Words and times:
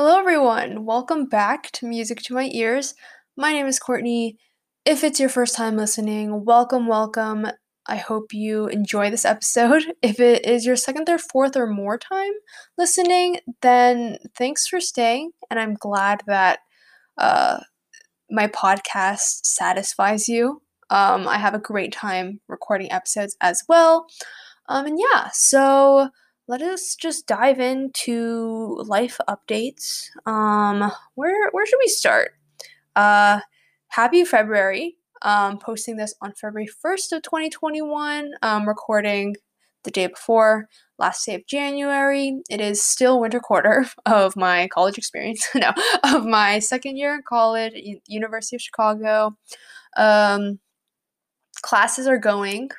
Hello, 0.00 0.16
everyone. 0.16 0.84
Welcome 0.84 1.24
back 1.26 1.72
to 1.72 1.84
Music 1.84 2.22
to 2.22 2.32
My 2.32 2.48
Ears. 2.52 2.94
My 3.36 3.52
name 3.52 3.66
is 3.66 3.80
Courtney. 3.80 4.38
If 4.84 5.02
it's 5.02 5.18
your 5.18 5.28
first 5.28 5.56
time 5.56 5.76
listening, 5.76 6.44
welcome, 6.44 6.86
welcome. 6.86 7.48
I 7.88 7.96
hope 7.96 8.32
you 8.32 8.68
enjoy 8.68 9.10
this 9.10 9.24
episode. 9.24 9.82
If 10.00 10.20
it 10.20 10.46
is 10.46 10.64
your 10.64 10.76
second, 10.76 11.06
third, 11.06 11.20
fourth, 11.20 11.56
or 11.56 11.66
more 11.66 11.98
time 11.98 12.30
listening, 12.78 13.40
then 13.60 14.18
thanks 14.36 14.68
for 14.68 14.80
staying. 14.80 15.32
And 15.50 15.58
I'm 15.58 15.74
glad 15.74 16.22
that 16.28 16.60
uh, 17.18 17.58
my 18.30 18.46
podcast 18.46 19.46
satisfies 19.46 20.28
you. 20.28 20.62
Um, 20.90 21.26
I 21.26 21.38
have 21.38 21.54
a 21.54 21.58
great 21.58 21.90
time 21.90 22.38
recording 22.46 22.92
episodes 22.92 23.36
as 23.40 23.64
well. 23.68 24.06
Um, 24.68 24.86
and 24.86 25.00
yeah, 25.00 25.30
so 25.32 26.10
let 26.48 26.62
us 26.62 26.96
just 26.96 27.26
dive 27.26 27.60
into 27.60 28.82
life 28.86 29.20
updates. 29.28 30.08
Um, 30.26 30.90
where 31.14 31.50
where 31.52 31.66
should 31.66 31.78
we 31.78 31.88
start? 31.88 32.32
Uh, 32.96 33.40
happy 33.88 34.24
February. 34.24 34.96
Um, 35.20 35.58
posting 35.58 35.96
this 35.96 36.14
on 36.22 36.32
February 36.32 36.68
1st 36.84 37.12
of 37.12 37.22
2021. 37.22 38.32
Um, 38.42 38.66
recording 38.66 39.36
the 39.84 39.90
day 39.90 40.06
before 40.06 40.68
last 40.98 41.26
day 41.26 41.34
of 41.34 41.46
January. 41.46 42.40
It 42.48 42.60
is 42.60 42.82
still 42.82 43.20
winter 43.20 43.40
quarter 43.40 43.86
of 44.06 44.34
my 44.34 44.68
college 44.68 44.96
experience. 44.96 45.46
no, 45.54 45.72
of 46.04 46.24
my 46.24 46.60
second 46.60 46.96
year 46.96 47.14
in 47.14 47.22
college 47.28 47.74
University 48.06 48.56
of 48.56 48.62
Chicago. 48.62 49.36
Um, 49.96 50.60
classes 51.62 52.06
are 52.06 52.18
going 52.18 52.70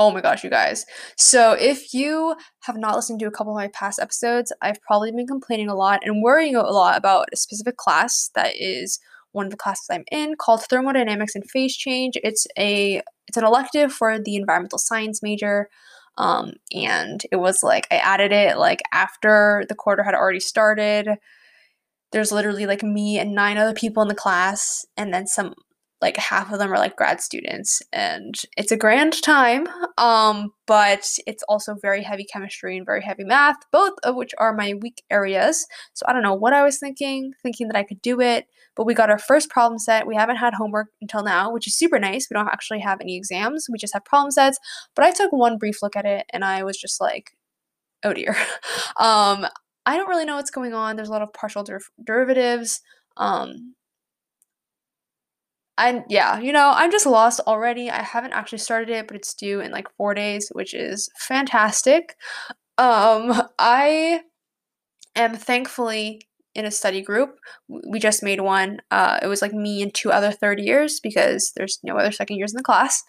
Oh 0.00 0.10
my 0.10 0.22
gosh, 0.22 0.42
you 0.42 0.48
guys. 0.48 0.86
So, 1.18 1.52
if 1.52 1.92
you 1.92 2.34
have 2.60 2.78
not 2.78 2.96
listened 2.96 3.20
to 3.20 3.26
a 3.26 3.30
couple 3.30 3.52
of 3.52 3.56
my 3.56 3.68
past 3.68 4.00
episodes, 4.00 4.50
I've 4.62 4.80
probably 4.80 5.12
been 5.12 5.26
complaining 5.26 5.68
a 5.68 5.74
lot 5.74 6.00
and 6.02 6.22
worrying 6.22 6.56
a 6.56 6.62
lot 6.62 6.96
about 6.96 7.28
a 7.34 7.36
specific 7.36 7.76
class 7.76 8.30
that 8.34 8.54
is 8.58 8.98
one 9.32 9.44
of 9.44 9.50
the 9.50 9.58
classes 9.58 9.88
I'm 9.90 10.04
in 10.10 10.36
called 10.40 10.62
Thermodynamics 10.62 11.34
and 11.34 11.48
Phase 11.50 11.76
Change. 11.76 12.14
It's 12.24 12.46
a 12.58 13.02
it's 13.28 13.36
an 13.36 13.44
elective 13.44 13.92
for 13.92 14.18
the 14.18 14.36
environmental 14.36 14.78
science 14.78 15.22
major. 15.22 15.68
Um, 16.16 16.54
and 16.74 17.22
it 17.30 17.36
was 17.36 17.62
like 17.62 17.86
I 17.90 17.96
added 17.96 18.32
it 18.32 18.56
like 18.56 18.80
after 18.94 19.66
the 19.68 19.74
quarter 19.74 20.02
had 20.02 20.14
already 20.14 20.40
started. 20.40 21.10
There's 22.12 22.32
literally 22.32 22.64
like 22.64 22.82
me 22.82 23.18
and 23.18 23.34
nine 23.34 23.58
other 23.58 23.74
people 23.74 24.02
in 24.02 24.08
the 24.08 24.14
class, 24.14 24.86
and 24.96 25.12
then 25.12 25.26
some 25.26 25.52
like 26.00 26.16
half 26.16 26.52
of 26.52 26.58
them 26.58 26.72
are 26.72 26.78
like 26.78 26.96
grad 26.96 27.20
students 27.20 27.82
and 27.92 28.34
it's 28.56 28.72
a 28.72 28.76
grand 28.76 29.20
time 29.22 29.66
um 29.98 30.50
but 30.66 31.06
it's 31.26 31.42
also 31.48 31.74
very 31.80 32.02
heavy 32.02 32.24
chemistry 32.24 32.76
and 32.76 32.86
very 32.86 33.02
heavy 33.02 33.24
math 33.24 33.56
both 33.72 33.92
of 34.02 34.14
which 34.16 34.32
are 34.38 34.54
my 34.54 34.74
weak 34.80 35.02
areas. 35.10 35.66
So 35.94 36.04
i 36.08 36.12
don't 36.12 36.22
know 36.22 36.34
what 36.34 36.52
i 36.52 36.62
was 36.62 36.78
thinking 36.78 37.32
thinking 37.42 37.68
that 37.68 37.76
i 37.76 37.82
could 37.82 38.02
do 38.02 38.20
it 38.20 38.46
but 38.76 38.86
we 38.86 38.94
got 38.94 39.10
our 39.10 39.18
first 39.18 39.50
problem 39.50 39.78
set. 39.78 40.06
We 40.06 40.14
haven't 40.14 40.36
had 40.36 40.54
homework 40.54 40.88
until 41.02 41.22
now 41.22 41.52
which 41.52 41.66
is 41.66 41.76
super 41.76 41.98
nice. 41.98 42.28
We 42.30 42.34
don't 42.34 42.48
actually 42.48 42.80
have 42.80 43.00
any 43.00 43.16
exams. 43.16 43.66
We 43.70 43.78
just 43.78 43.92
have 43.92 44.04
problem 44.04 44.30
sets. 44.30 44.58
But 44.94 45.04
i 45.04 45.10
took 45.10 45.32
one 45.32 45.58
brief 45.58 45.82
look 45.82 45.96
at 45.96 46.06
it 46.06 46.26
and 46.30 46.44
i 46.44 46.62
was 46.62 46.76
just 46.76 47.00
like 47.00 47.32
oh 48.04 48.12
dear. 48.12 48.36
Um 48.98 49.46
i 49.86 49.96
don't 49.96 50.08
really 50.08 50.24
know 50.24 50.36
what's 50.36 50.50
going 50.50 50.74
on. 50.74 50.96
There's 50.96 51.08
a 51.08 51.12
lot 51.12 51.22
of 51.22 51.32
partial 51.32 51.62
der- 51.64 51.80
derivatives. 52.04 52.80
Um 53.16 53.74
and 55.80 56.04
yeah, 56.08 56.38
you 56.38 56.52
know, 56.52 56.72
I'm 56.74 56.90
just 56.90 57.06
lost 57.06 57.40
already. 57.46 57.90
I 57.90 58.02
haven't 58.02 58.32
actually 58.32 58.58
started 58.58 58.90
it, 58.90 59.06
but 59.06 59.16
it's 59.16 59.34
due 59.34 59.60
in 59.60 59.70
like 59.70 59.88
four 59.96 60.14
days, 60.14 60.48
which 60.52 60.74
is 60.74 61.10
fantastic. 61.16 62.16
Um, 62.78 63.42
I 63.58 64.20
am 65.16 65.36
thankfully 65.36 66.22
in 66.54 66.64
a 66.64 66.70
study 66.70 67.00
group. 67.00 67.38
We 67.68 67.98
just 67.98 68.22
made 68.22 68.40
one. 68.40 68.80
Uh, 68.90 69.20
it 69.22 69.28
was 69.28 69.40
like 69.40 69.52
me 69.52 69.82
and 69.82 69.94
two 69.94 70.10
other 70.10 70.32
third 70.32 70.58
years 70.58 70.98
because 71.00 71.52
there's 71.56 71.78
no 71.82 71.96
other 71.96 72.10
second 72.10 72.38
years 72.38 72.52
in 72.52 72.56
the 72.56 72.62
class. 72.62 73.02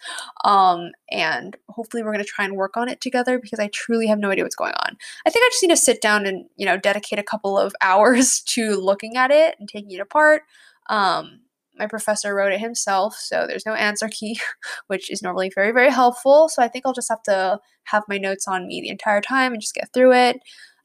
Um, 0.44 0.92
and 1.10 1.56
hopefully 1.68 2.02
we're 2.02 2.12
going 2.12 2.24
to 2.24 2.30
try 2.30 2.44
and 2.44 2.54
work 2.54 2.76
on 2.76 2.88
it 2.88 3.00
together 3.00 3.38
because 3.38 3.58
I 3.58 3.68
truly 3.68 4.06
have 4.06 4.18
no 4.18 4.30
idea 4.30 4.44
what's 4.44 4.54
going 4.56 4.74
on. 4.74 4.96
I 5.26 5.30
think 5.30 5.44
I 5.44 5.50
just 5.50 5.62
need 5.62 5.70
to 5.70 5.76
sit 5.76 6.00
down 6.00 6.26
and, 6.26 6.46
you 6.56 6.66
know, 6.66 6.76
dedicate 6.76 7.18
a 7.18 7.24
couple 7.24 7.58
of 7.58 7.74
hours 7.82 8.40
to 8.48 8.76
looking 8.76 9.16
at 9.16 9.30
it 9.30 9.56
and 9.58 9.68
taking 9.68 9.90
it 9.90 10.00
apart. 10.00 10.42
Um, 10.88 11.40
my 11.82 11.88
professor 11.88 12.34
wrote 12.34 12.52
it 12.52 12.60
himself, 12.60 13.16
so 13.18 13.44
there's 13.46 13.66
no 13.66 13.74
answer 13.74 14.08
key, 14.08 14.38
which 14.86 15.10
is 15.10 15.22
normally 15.22 15.50
very, 15.52 15.72
very 15.72 15.90
helpful. 15.90 16.48
So 16.48 16.62
I 16.62 16.68
think 16.68 16.86
I'll 16.86 16.92
just 16.92 17.10
have 17.10 17.22
to 17.24 17.58
have 17.84 18.04
my 18.08 18.18
notes 18.18 18.46
on 18.46 18.68
me 18.68 18.80
the 18.80 18.88
entire 18.88 19.20
time 19.20 19.52
and 19.52 19.60
just 19.60 19.74
get 19.74 19.92
through 19.92 20.14
it. 20.14 20.36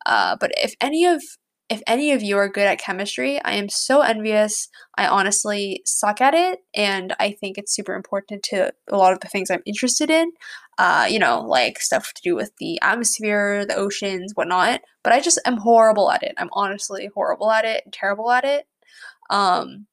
Uh, 0.05 0.35
but 0.39 0.51
if 0.57 0.73
any 0.81 1.05
of 1.05 1.21
if 1.69 1.81
any 1.85 2.13
of 2.13 2.23
you 2.23 2.37
are 2.37 2.47
good 2.47 2.65
at 2.65 2.79
chemistry, 2.79 3.41
I 3.43 3.55
am 3.55 3.67
so 3.67 3.99
envious. 3.99 4.69
I 4.97 5.05
honestly 5.05 5.81
suck 5.85 6.21
at 6.21 6.33
it, 6.33 6.59
and 6.73 7.13
I 7.19 7.31
think 7.31 7.57
it's 7.57 7.75
super 7.75 7.93
important 7.93 8.41
to 8.43 8.71
a 8.89 8.95
lot 8.95 9.11
of 9.11 9.19
the 9.19 9.27
things 9.27 9.51
I'm 9.51 9.63
interested 9.65 10.09
in. 10.09 10.31
Uh, 10.77 11.07
you 11.09 11.19
know, 11.19 11.41
like 11.41 11.79
stuff 11.79 12.13
to 12.13 12.21
do 12.23 12.35
with 12.35 12.51
the 12.59 12.79
atmosphere, 12.81 13.65
the 13.65 13.75
oceans, 13.75 14.31
whatnot. 14.33 14.81
But 15.03 15.11
I 15.13 15.19
just 15.19 15.41
am 15.45 15.57
horrible 15.57 16.09
at 16.09 16.23
it. 16.23 16.35
I'm 16.37 16.49
honestly 16.53 17.09
horrible 17.13 17.51
at 17.51 17.65
it 17.65 17.83
terrible 17.91 18.31
at 18.31 18.45
it. 18.45 18.65
Um, 19.29 19.87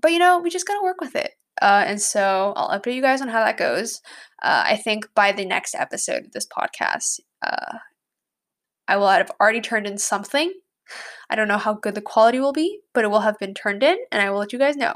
but 0.00 0.12
you 0.12 0.18
know, 0.18 0.38
we 0.38 0.50
just 0.50 0.66
gotta 0.66 0.82
work 0.82 1.00
with 1.00 1.16
it. 1.16 1.32
Uh, 1.60 1.84
and 1.86 2.00
so 2.00 2.52
I'll 2.56 2.78
update 2.78 2.94
you 2.94 3.02
guys 3.02 3.20
on 3.20 3.28
how 3.28 3.44
that 3.44 3.56
goes. 3.56 4.00
Uh, 4.42 4.62
I 4.66 4.76
think 4.76 5.08
by 5.14 5.32
the 5.32 5.44
next 5.44 5.74
episode 5.74 6.26
of 6.26 6.32
this 6.32 6.46
podcast, 6.46 7.20
uh, 7.42 7.78
I 8.86 8.96
will 8.96 9.08
have 9.08 9.30
already 9.40 9.60
turned 9.60 9.86
in 9.86 9.98
something. 9.98 10.52
I 11.28 11.36
don't 11.36 11.48
know 11.48 11.58
how 11.58 11.74
good 11.74 11.94
the 11.94 12.00
quality 12.00 12.40
will 12.40 12.52
be, 12.52 12.80
but 12.94 13.04
it 13.04 13.08
will 13.08 13.20
have 13.20 13.38
been 13.38 13.52
turned 13.52 13.82
in, 13.82 13.98
and 14.10 14.22
I 14.22 14.30
will 14.30 14.38
let 14.38 14.52
you 14.52 14.58
guys 14.58 14.76
know. 14.76 14.94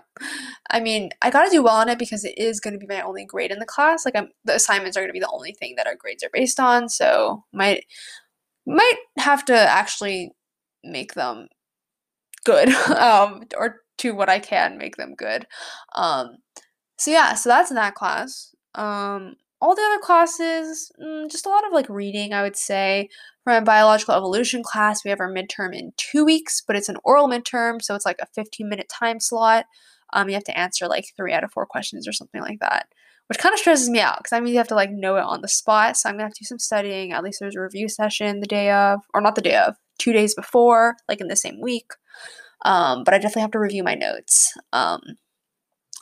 I 0.71 0.81
mean, 0.81 1.11
I 1.21 1.31
gotta 1.31 1.51
do 1.51 1.63
well 1.63 1.77
on 1.77 1.91
it 1.91 1.99
because 1.99 2.25
it 2.25 2.39
is 2.39 2.61
gonna 2.61 2.79
be 2.79 2.87
my 2.87 3.03
only 3.03 3.27
grade 3.27 3.51
in 3.51 3.59
the 3.59 3.67
class. 3.67 4.05
Like, 4.07 4.17
I'm 4.17 4.29
the 4.45 4.55
assignments 4.55 4.97
are 4.97 5.03
gonna 5.03 5.13
be 5.13 5.21
the 5.21 5.31
only 5.31 5.53
thing 5.53 5.75
that 5.77 5.87
our 5.87 5.97
grades 5.97 6.23
are 6.23 6.31
based 6.33 6.59
on, 6.59 6.89
so 6.89 7.45
might 7.53 7.85
might 8.67 8.97
have 9.19 9.45
to 9.47 9.55
actually 9.57 10.33
make 10.85 11.15
them 11.15 11.49
good, 12.45 12.69
um, 12.97 13.43
or 13.57 13.83
to 14.03 14.15
what 14.15 14.29
I 14.29 14.39
can 14.39 14.79
make 14.79 14.97
them 14.97 15.15
good. 15.17 15.47
Um, 15.95 16.37
so 16.99 17.11
yeah, 17.11 17.35
so 17.35 17.49
that's 17.49 17.71
in 17.71 17.77
that 17.77 17.95
class. 17.95 18.55
Um, 18.75 19.35
all 19.61 19.75
the 19.75 19.83
other 19.83 20.03
classes, 20.03 20.91
mm, 21.01 21.31
just 21.31 21.47
a 21.47 21.49
lot 21.49 21.67
of 21.67 21.73
like 21.73 21.89
reading, 21.89 22.33
I 22.33 22.43
would 22.43 22.57
say. 22.57 23.09
For 23.45 23.53
my 23.53 23.61
biological 23.61 24.15
evolution 24.15 24.63
class, 24.63 25.05
we 25.05 25.11
have 25.11 25.21
our 25.21 25.33
midterm 25.33 25.75
in 25.77 25.93
two 25.97 26.25
weeks, 26.25 26.63
but 26.67 26.77
it's 26.77 26.89
an 26.89 26.97
oral 27.05 27.29
midterm, 27.29 27.81
so 27.81 27.95
it's 27.95 28.07
like 28.07 28.21
a 28.21 28.27
15 28.35 28.69
minute 28.69 28.89
time 28.89 29.21
slot. 29.21 29.67
Um, 30.13 30.29
you 30.29 30.35
have 30.35 30.45
to 30.45 30.59
answer 30.59 30.87
like 30.89 31.07
three 31.17 31.33
out 31.33 31.45
of 31.45 31.53
four 31.53 31.65
questions 31.65 32.07
or 32.07 32.13
something 32.13 32.41
like 32.41 32.59
that, 32.61 32.87
which 33.29 33.39
kind 33.39 33.53
of 33.53 33.59
stresses 33.59 33.89
me 33.89 34.01
out 34.01 34.19
because 34.19 34.33
I 34.33 34.41
mean 34.41 34.53
you 34.53 34.59
have 34.59 34.69
to 34.69 34.75
like 34.75 34.91
know 34.91 35.17
it 35.17 35.25
on 35.25 35.43
the 35.43 35.49
spot. 35.49 35.97
So 35.97 36.09
I'm 36.09 36.17
gonna 36.17 36.25
have 36.25 36.35
to 36.35 36.45
do 36.45 36.47
some 36.47 36.59
studying. 36.59 37.13
At 37.13 37.25
least 37.25 37.39
there's 37.41 37.57
a 37.57 37.61
review 37.61 37.89
session 37.89 38.41
the 38.41 38.47
day 38.47 38.71
of, 38.71 39.01
or 39.15 39.21
not 39.21 39.37
the 39.37 39.43
day 39.43 39.57
of, 39.57 39.77
two 39.99 40.13
days 40.13 40.35
before, 40.35 40.97
like 41.09 41.21
in 41.21 41.29
the 41.29 41.37
same 41.37 41.61
week. 41.61 41.93
Um, 42.65 43.05
but 43.05 43.15
I 43.15 43.19
definitely 43.19 43.43
have 43.43 43.51
to 43.53 43.59
review 43.59 43.83
my 43.83 43.95
notes. 43.95 44.57
Um, 44.73 45.01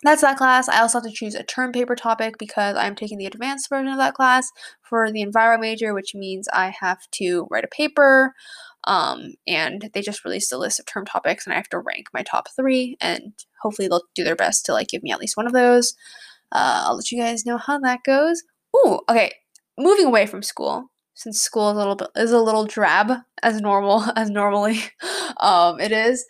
that's 0.03 0.23
that 0.23 0.39
class. 0.39 0.69
I 0.69 0.81
also 0.81 0.99
have 0.99 1.11
to 1.11 1.15
choose 1.15 1.35
a 1.35 1.43
term 1.43 1.73
paper 1.73 1.95
topic 1.95 2.39
because 2.39 2.77
I'm 2.77 2.95
taking 2.95 3.19
the 3.19 3.27
advanced 3.27 3.69
version 3.69 3.93
of 3.93 3.99
that 3.99 4.15
class 4.15 4.51
for 4.83 5.11
the 5.11 5.25
enviro 5.25 5.61
major, 5.61 5.93
which 5.93 6.15
means 6.15 6.49
I 6.53 6.73
have 6.81 7.01
to 7.13 7.47
write 7.51 7.65
a 7.65 7.69
paper. 7.69 8.35
Um, 8.85 9.35
and 9.47 9.91
they 9.93 10.01
just 10.01 10.25
released 10.25 10.53
a 10.53 10.59
list 10.59 10.81
of 10.81 10.87
term 10.87 11.05
topics, 11.05 11.47
and 11.47 11.53
I 11.53 11.57
have 11.57 11.69
to 11.69 11.79
rank 11.79 12.07
my 12.15 12.23
top 12.23 12.49
three, 12.57 12.97
and 12.99 13.35
hopefully 13.61 13.89
they'll 13.89 14.05
do 14.15 14.25
their 14.25 14.37
best 14.37 14.65
to 14.67 14.73
like 14.73 14.89
give 14.89 15.03
me 15.03 15.13
at 15.13 15.21
least 15.21 15.37
one 15.37 15.47
of 15.47 15.53
those. 15.53 15.95
Uh, 16.51 16.85
I'll 16.87 16.97
let 16.97 17.13
you 17.13 17.21
guys 17.21 17.45
know 17.45 17.59
how 17.59 17.79
that 17.81 18.01
goes. 18.05 18.43
Ooh, 18.75 19.01
okay. 19.09 19.33
Moving 19.79 20.07
away 20.07 20.27
from 20.27 20.43
school, 20.43 20.91
since 21.15 21.41
school 21.41 21.71
is 21.71 21.75
a 21.75 21.79
little 21.79 21.97
bit 21.97 22.09
is 22.17 22.33
a 22.33 22.41
little 22.41 22.65
drab 22.65 23.13
as 23.43 23.61
normal 23.61 24.05
as 24.17 24.31
normally 24.31 24.81
um, 25.41 25.79
it 25.79 25.93
is 25.93 26.25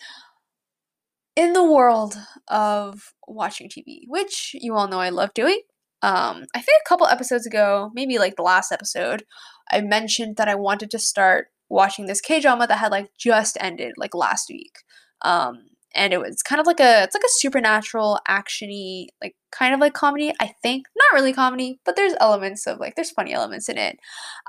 in 1.41 1.55
the 1.55 1.65
world 1.65 2.19
of 2.49 3.15
watching 3.27 3.71
TV, 3.71 4.03
which 4.07 4.55
you 4.61 4.75
all 4.75 4.89
know 4.89 5.01
I 5.01 5.09
love 5.09 5.33
doing. 5.33 5.61
Um, 6.03 6.45
I 6.55 6.61
think 6.61 6.83
a 6.85 6.89
couple 6.89 7.07
episodes 7.07 7.47
ago, 7.47 7.91
maybe 7.95 8.19
like 8.19 8.37
the 8.37 8.43
last 8.43 8.71
episode, 8.71 9.25
I 9.71 9.81
mentioned 9.81 10.37
that 10.37 10.49
I 10.49 10.55
wanted 10.55 10.91
to 10.91 10.99
start 10.99 11.47
watching 11.71 12.05
this 12.05 12.21
K 12.21 12.41
drama 12.41 12.67
that 12.67 12.77
had 12.77 12.93
like 12.93 13.09
just 13.19 13.57
ended 13.59 13.95
like 13.97 14.15
last 14.15 14.51
week. 14.51 14.75
Um, 15.23 15.71
and 15.95 16.13
it 16.13 16.21
was 16.21 16.43
kind 16.43 16.61
of 16.61 16.67
like 16.67 16.79
a 16.79 17.05
it's 17.05 17.15
like 17.15 17.25
a 17.25 17.39
supernatural 17.39 18.21
actiony 18.29 19.09
like 19.21 19.35
kind 19.51 19.75
of 19.75 19.81
like 19.81 19.93
comedy 19.93 20.33
i 20.41 20.53
think 20.63 20.87
not 20.97 21.19
really 21.19 21.33
comedy 21.33 21.81
but 21.85 21.97
there's 21.97 22.15
elements 22.21 22.65
of 22.69 22.79
like 22.79 22.95
there's 22.95 23.11
funny 23.11 23.33
elements 23.33 23.69
in 23.69 23.77
it 23.77 23.99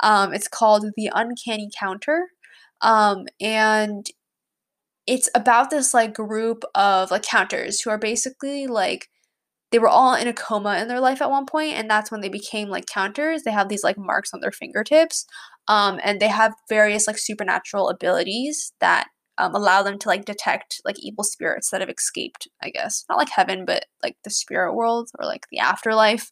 um 0.03 0.35
it's 0.35 0.47
called 0.47 0.85
the 0.95 1.09
uncanny 1.15 1.67
counter 1.75 2.27
um 2.81 3.25
and 3.39 4.11
it's 5.11 5.29
about 5.35 5.69
this 5.69 5.93
like 5.93 6.13
group 6.13 6.63
of 6.73 7.11
like 7.11 7.23
counters 7.23 7.81
who 7.81 7.89
are 7.89 7.97
basically 7.97 8.65
like 8.65 9.09
they 9.69 9.77
were 9.77 9.89
all 9.89 10.15
in 10.15 10.25
a 10.25 10.33
coma 10.33 10.77
in 10.77 10.87
their 10.87 11.01
life 11.01 11.21
at 11.21 11.29
one 11.29 11.45
point 11.45 11.73
and 11.73 11.89
that's 11.89 12.09
when 12.09 12.21
they 12.21 12.29
became 12.29 12.69
like 12.69 12.85
counters. 12.85 13.43
They 13.43 13.51
have 13.51 13.67
these 13.67 13.83
like 13.83 13.97
marks 13.97 14.33
on 14.33 14.39
their 14.39 14.53
fingertips 14.53 15.25
um, 15.67 15.99
and 16.01 16.21
they 16.21 16.29
have 16.29 16.53
various 16.69 17.07
like 17.07 17.17
supernatural 17.17 17.89
abilities 17.89 18.71
that 18.79 19.07
um, 19.37 19.53
allow 19.53 19.83
them 19.83 19.99
to 19.99 20.07
like 20.07 20.23
detect 20.23 20.79
like 20.85 20.95
evil 20.99 21.25
spirits 21.25 21.71
that 21.71 21.81
have 21.81 21.89
escaped 21.89 22.47
i 22.63 22.69
guess. 22.69 23.03
Not 23.09 23.17
like 23.17 23.31
heaven 23.35 23.65
but 23.65 23.87
like 24.01 24.15
the 24.23 24.29
spirit 24.29 24.75
world 24.75 25.09
or 25.19 25.25
like 25.25 25.45
the 25.51 25.59
afterlife 25.59 26.31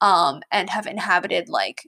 um, 0.00 0.42
and 0.52 0.70
have 0.70 0.86
inhabited 0.86 1.48
like 1.48 1.82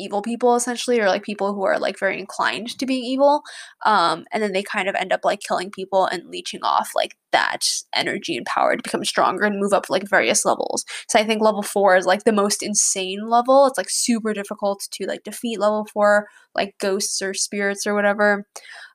evil 0.00 0.22
people 0.22 0.54
essentially 0.54 1.00
or 1.00 1.06
like 1.06 1.22
people 1.22 1.54
who 1.54 1.62
are 1.62 1.78
like 1.78 1.98
very 1.98 2.18
inclined 2.18 2.78
to 2.78 2.86
being 2.86 3.04
evil 3.04 3.42
um 3.84 4.24
and 4.32 4.42
then 4.42 4.52
they 4.52 4.62
kind 4.62 4.88
of 4.88 4.94
end 4.94 5.12
up 5.12 5.20
like 5.24 5.40
killing 5.40 5.70
people 5.70 6.06
and 6.06 6.28
leeching 6.28 6.60
off 6.62 6.90
like 6.94 7.16
that 7.32 7.66
energy 7.94 8.36
and 8.36 8.46
power 8.46 8.76
to 8.76 8.82
become 8.82 9.04
stronger 9.04 9.44
and 9.44 9.60
move 9.60 9.72
up 9.72 9.88
like 9.88 10.08
various 10.08 10.44
levels. 10.44 10.84
So 11.08 11.18
i 11.18 11.24
think 11.24 11.42
level 11.42 11.62
4 11.62 11.96
is 11.96 12.06
like 12.06 12.24
the 12.24 12.32
most 12.32 12.62
insane 12.62 13.28
level. 13.28 13.66
It's 13.66 13.78
like 13.78 13.90
super 13.90 14.32
difficult 14.32 14.86
to 14.92 15.06
like 15.06 15.22
defeat 15.24 15.60
level 15.60 15.86
4 15.92 16.26
like 16.54 16.74
ghosts 16.80 17.22
or 17.22 17.34
spirits 17.34 17.86
or 17.86 17.94
whatever. 17.94 18.46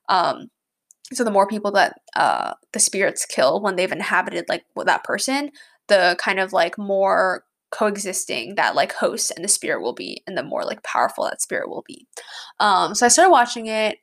Um 0.09 0.47
so 1.13 1.23
the 1.23 1.31
more 1.31 1.47
people 1.47 1.71
that 1.71 1.95
uh 2.15 2.53
the 2.73 2.79
spirits 2.79 3.25
kill 3.25 3.61
when 3.61 3.75
they've 3.75 3.91
inhabited 3.91 4.45
like 4.49 4.63
that 4.85 5.03
person 5.03 5.51
the 5.87 6.17
kind 6.19 6.39
of 6.39 6.51
like 6.51 6.77
more 6.77 7.43
coexisting 7.71 8.55
that 8.55 8.75
like 8.75 8.93
host 8.93 9.31
and 9.35 9.43
the 9.43 9.49
spirit 9.49 9.81
will 9.81 9.93
be 9.93 10.23
and 10.27 10.37
the 10.37 10.43
more 10.43 10.63
like 10.63 10.83
powerful 10.83 11.25
that 11.25 11.41
spirit 11.41 11.69
will 11.69 11.83
be. 11.87 12.07
Um 12.59 12.95
so 12.95 13.05
i 13.05 13.09
started 13.09 13.31
watching 13.31 13.67
it. 13.67 13.97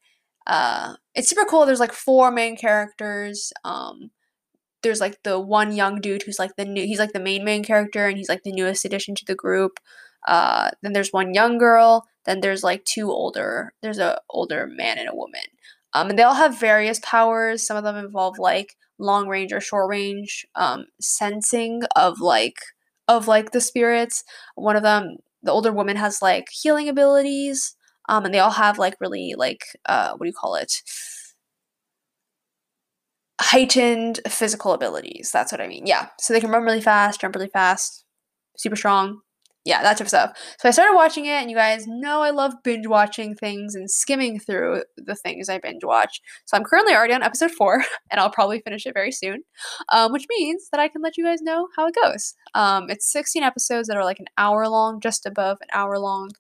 Uh 0.47 0.95
it's 1.15 1.29
super 1.29 1.45
cool. 1.49 1.67
There's 1.67 1.81
like 1.81 1.93
four 1.93 2.31
main 2.31 2.57
characters. 2.57 3.53
Um 3.65 4.11
there's 4.83 5.01
like 5.01 5.23
the 5.23 5.39
one 5.39 5.73
young 5.75 6.01
dude 6.01 6.23
who's 6.23 6.39
like 6.39 6.57
the 6.57 6.65
new 6.65 6.85
he's 6.85 6.99
like 6.99 7.13
the 7.13 7.21
main 7.21 7.45
main 7.45 7.65
character 7.65 8.07
and 8.07 8.17
he's 8.19 8.29
like 8.29 8.43
the 8.43 8.53
newest 8.53 8.85
addition 8.85 9.15
to 9.15 9.25
the 9.27 9.35
group. 9.35 9.79
Uh 10.27 10.71
then 10.83 10.93
there's 10.93 11.13
one 11.13 11.35
young 11.35 11.59
girl. 11.59 12.07
Then 12.27 12.41
there's 12.41 12.63
like 12.63 12.85
two 12.85 13.11
older 13.11 13.73
there's 13.83 13.99
a 13.99 14.21
older 14.31 14.67
man 14.67 14.99
and 14.99 15.09
a 15.09 15.15
woman. 15.17 15.43
Um 15.95 16.11
and 16.11 16.19
they 16.19 16.23
all 16.25 16.35
have 16.35 16.59
various 16.61 17.01
powers. 17.01 17.67
Some 17.67 17.77
of 17.77 17.85
them 17.85 17.97
involve 17.97 18.39
like 18.39 18.77
long 18.99 19.29
range 19.29 19.53
or 19.53 19.61
short 19.61 19.89
range 19.89 20.47
um 20.57 20.87
sensing 21.01 21.83
of 21.97 22.21
like 22.21 22.57
of 23.17 23.29
like 23.29 23.53
the 23.53 23.61
spirits. 23.61 24.25
One 24.55 24.77
of 24.77 24.83
them, 24.83 25.17
the 25.43 25.53
older 25.53 25.73
woman, 25.73 25.97
has 25.97 26.23
like 26.23 26.47
healing 26.51 26.89
abilities, 26.89 27.77
um, 28.09 28.25
and 28.25 28.35
they 28.35 28.39
all 28.41 28.51
have 28.51 28.79
like 28.79 28.95
really 29.01 29.35
like 29.37 29.65
uh, 29.87 30.13
what 30.17 30.25
do 30.25 30.29
you 30.29 30.33
call 30.33 30.55
it? 30.57 30.83
Heightened 33.41 34.21
physical 34.29 34.73
abilities. 34.73 35.31
That's 35.33 35.53
what 35.53 35.61
I 35.61 35.67
mean. 35.69 35.87
Yeah, 35.87 36.09
so 36.19 36.33
they 36.33 36.41
can 36.41 36.51
run 36.51 36.65
really 36.65 36.81
fast, 36.81 37.21
jump 37.21 37.35
really 37.35 37.49
fast, 37.49 38.05
super 38.57 38.77
strong 38.77 39.21
yeah, 39.65 39.83
that 39.83 39.93
type 39.93 40.07
of 40.07 40.09
stuff. 40.09 40.37
So 40.59 40.69
I 40.69 40.73
started 40.73 40.95
watching 40.97 41.27
it, 41.27 41.41
and 41.41 41.51
you 41.51 41.57
guys 41.57 41.87
know 41.87 42.23
I 42.23 42.31
love 42.31 42.55
binge 42.65 42.87
watching 42.87 43.35
things 43.35 43.75
and 43.75 43.91
skimming 43.91 44.41
through 44.41 44.83
the 44.97 45.15
things 45.15 45.49
I 45.49 45.59
binge 45.59 45.85
watch. 45.85 46.21
So 46.47 46.57
I'm 46.57 46.65
currently 46.65 46.95
already 46.95 47.15
on 47.15 47.23
episode 47.23 47.53
four, 47.53 47.85
and 48.11 48.21
I'll 48.21 48.31
probably 48.31 48.61
finish 48.61 48.87
it 48.87 48.95
very 48.95 49.13
soon, 49.13 49.43
um, 49.91 50.13
which 50.13 50.27
means 50.29 50.69
that 50.73 50.81
I 50.81 50.89
can 50.89 51.03
let 51.03 51.17
you 51.17 51.25
guys 51.25 51.43
know 51.43 51.69
how 51.77 51.87
it 51.87 51.95
goes. 52.03 52.35
Um, 52.55 52.91
it's 52.91 53.11
16 53.13 53.43
episodes 53.43 53.89
that 53.89 53.97
are 53.97 54.05
like 54.05 54.19
an 54.19 54.27
hour 54.37 54.69
long, 54.69 55.01
just 55.01 55.27
above 55.27 55.59
an 55.61 55.69
hour 55.73 55.99
long. 55.99 56.31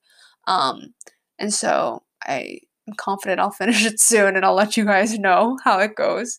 Um, 0.48 0.94
and 1.38 1.54
so 1.54 2.02
I 2.24 2.58
I'm 2.88 2.94
confident 2.94 3.40
I'll 3.40 3.50
finish 3.62 3.84
it 3.84 4.00
soon 4.00 4.36
and 4.36 4.44
I'll 4.44 4.54
let 4.54 4.76
you 4.76 4.84
guys 4.84 5.18
know 5.18 5.58
how 5.64 5.78
it 5.78 5.94
goes. 5.96 6.36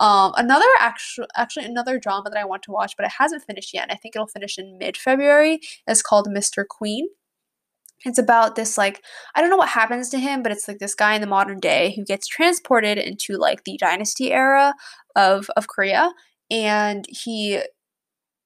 Um, 0.00 0.32
another 0.36 0.66
actual, 0.80 1.26
actually 1.36 1.66
another 1.66 1.98
drama 1.98 2.30
that 2.30 2.38
I 2.38 2.44
want 2.44 2.62
to 2.64 2.72
watch, 2.72 2.94
but 2.96 3.06
it 3.06 3.12
hasn't 3.18 3.44
finished 3.44 3.72
yet. 3.74 3.88
I 3.90 3.96
think 3.96 4.16
it'll 4.16 4.26
finish 4.26 4.58
in 4.58 4.78
mid 4.78 4.96
February. 4.96 5.60
is 5.88 6.02
called 6.02 6.28
Mr. 6.28 6.66
Queen. 6.66 7.06
It's 8.04 8.18
about 8.18 8.54
this 8.54 8.76
like 8.76 9.02
I 9.34 9.40
don't 9.40 9.50
know 9.50 9.56
what 9.56 9.70
happens 9.70 10.10
to 10.10 10.18
him, 10.18 10.42
but 10.42 10.52
it's 10.52 10.68
like 10.68 10.78
this 10.78 10.94
guy 10.94 11.14
in 11.14 11.20
the 11.20 11.26
modern 11.26 11.58
day 11.58 11.94
who 11.96 12.04
gets 12.04 12.26
transported 12.26 12.98
into 12.98 13.38
like 13.38 13.64
the 13.64 13.78
dynasty 13.78 14.32
era 14.32 14.74
of 15.16 15.48
of 15.56 15.68
Korea, 15.68 16.12
and 16.50 17.06
he 17.08 17.62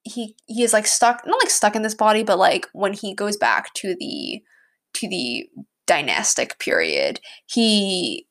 he 0.04 0.36
he 0.46 0.62
is 0.62 0.72
like 0.72 0.86
stuck 0.86 1.26
not 1.26 1.40
like 1.40 1.50
stuck 1.50 1.74
in 1.74 1.82
this 1.82 1.94
body, 1.94 2.22
but 2.22 2.38
like 2.38 2.68
when 2.72 2.92
he 2.92 3.14
goes 3.14 3.36
back 3.36 3.74
to 3.74 3.96
the 3.98 4.42
to 4.94 5.08
the 5.08 5.48
dynastic 5.88 6.58
period. 6.60 7.20
He 7.46 8.28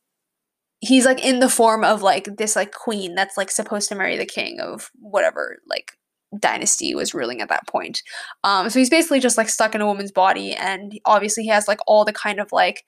he's 0.79 1.05
like 1.05 1.23
in 1.25 1.39
the 1.39 1.49
form 1.49 1.83
of 1.83 2.01
like 2.03 2.37
this 2.37 2.55
like 2.55 2.71
queen 2.71 3.15
that's 3.15 3.35
like 3.35 3.49
supposed 3.49 3.89
to 3.89 3.95
marry 3.95 4.15
the 4.15 4.25
king 4.25 4.59
of 4.61 4.91
whatever 4.99 5.57
like 5.67 5.93
dynasty 6.39 6.93
was 6.93 7.13
ruling 7.13 7.41
at 7.41 7.49
that 7.49 7.67
point. 7.67 8.03
Um 8.43 8.69
so 8.69 8.79
he's 8.79 8.89
basically 8.89 9.19
just 9.19 9.37
like 9.37 9.49
stuck 9.49 9.73
in 9.75 9.81
a 9.81 9.87
woman's 9.87 10.11
body 10.11 10.53
and 10.53 10.99
obviously 11.05 11.43
he 11.43 11.49
has 11.49 11.67
like 11.67 11.79
all 11.87 12.05
the 12.05 12.13
kind 12.13 12.39
of 12.39 12.51
like 12.51 12.83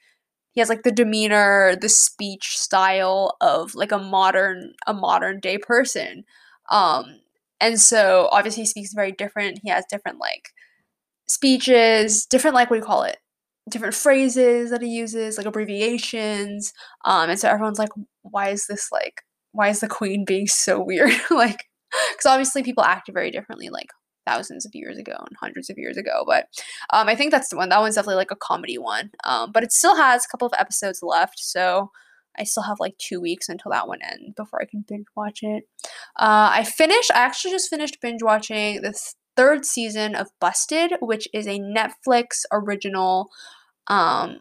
he 0.52 0.62
has 0.62 0.70
like 0.70 0.84
the 0.84 0.92
demeanor, 0.92 1.76
the 1.80 1.90
speech 1.90 2.58
style 2.58 3.36
of 3.42 3.76
like 3.76 3.92
a 3.92 3.98
modern 4.00 4.74
a 4.88 4.94
modern 4.94 5.40
day 5.40 5.58
person. 5.58 6.24
Um 6.70 7.06
and 7.62 7.82
so 7.82 8.30
obviously 8.32 8.64
he 8.64 8.68
speaks 8.68 8.94
very 8.94 9.12
different. 9.12 9.60
He 9.64 9.70
has 9.70 9.86
different 9.90 10.20
like 10.20 10.50
speeches, 11.28 12.26
different 12.26 12.56
like 12.56 12.70
what 12.70 12.78
do 12.78 12.82
you 12.82 12.86
call 12.86 13.04
it? 13.04 13.18
Different 13.70 13.96
phrases 13.96 14.72
that 14.72 14.82
he 14.82 14.90
uses, 14.90 15.38
like 15.38 15.46
abbreviations. 15.46 16.74
Um, 17.06 17.30
and 17.30 17.40
so 17.40 17.50
everyone's 17.50 17.80
like, 17.80 17.90
why 18.24 18.50
is 18.50 18.66
this 18.68 18.90
like, 18.92 19.22
why 19.52 19.70
is 19.70 19.80
the 19.80 19.88
queen 19.88 20.26
being 20.26 20.48
so 20.48 20.82
weird? 20.82 21.12
like, 21.32 21.66
because 22.12 22.26
obviously 22.26 22.64
people 22.64 22.84
acted 22.84 23.14
very 23.14 23.32
differently, 23.32 23.70
like 23.70 23.88
thousands 24.26 24.66
of 24.66 24.72
years 24.76 24.98
ago 24.98 25.14
and 25.18 25.36
hundreds 25.40 25.70
of 25.70 25.78
years 25.78 25.98
ago. 25.98 26.24
But 26.26 26.46
um, 26.92 27.08
I 27.08 27.16
think 27.16 27.32
that's 27.32 27.50
the 27.50 27.58
one. 27.58 27.70
That 27.70 27.80
one's 27.80 27.96
definitely 27.96 28.16
like 28.16 28.32
a 28.32 28.36
comedy 28.36 28.78
one. 28.78 29.12
Um, 29.24 29.52
but 29.52 29.64
it 29.64 29.72
still 29.72 29.96
has 29.96 30.26
a 30.26 30.28
couple 30.28 30.48
of 30.48 30.54
episodes 30.58 31.00
left, 31.02 31.40
so 31.40 31.90
I 32.38 32.44
still 32.44 32.64
have 32.64 32.80
like 32.80 32.98
two 32.98 33.20
weeks 33.20 33.50
until 33.50 33.72
that 33.72 33.88
one 33.88 34.00
ends 34.04 34.34
before 34.36 34.62
I 34.62 34.66
can 34.66 34.86
binge 34.88 35.08
watch 35.16 35.40
it. 35.42 35.64
Uh, 36.16 36.52
I 36.54 36.64
finished. 36.64 37.12
I 37.12 37.20
actually 37.20 37.52
just 37.52 37.70
finished 37.70 38.02
binge 38.02 38.24
watching 38.24 38.82
this 38.82 39.16
third 39.36 39.66
season 39.66 40.16
of 40.16 40.28
Busted, 40.40 40.94
which 41.02 41.28
is 41.34 41.48
a 41.48 41.60
Netflix 41.60 42.44
original 42.52 43.30
um, 43.90 44.40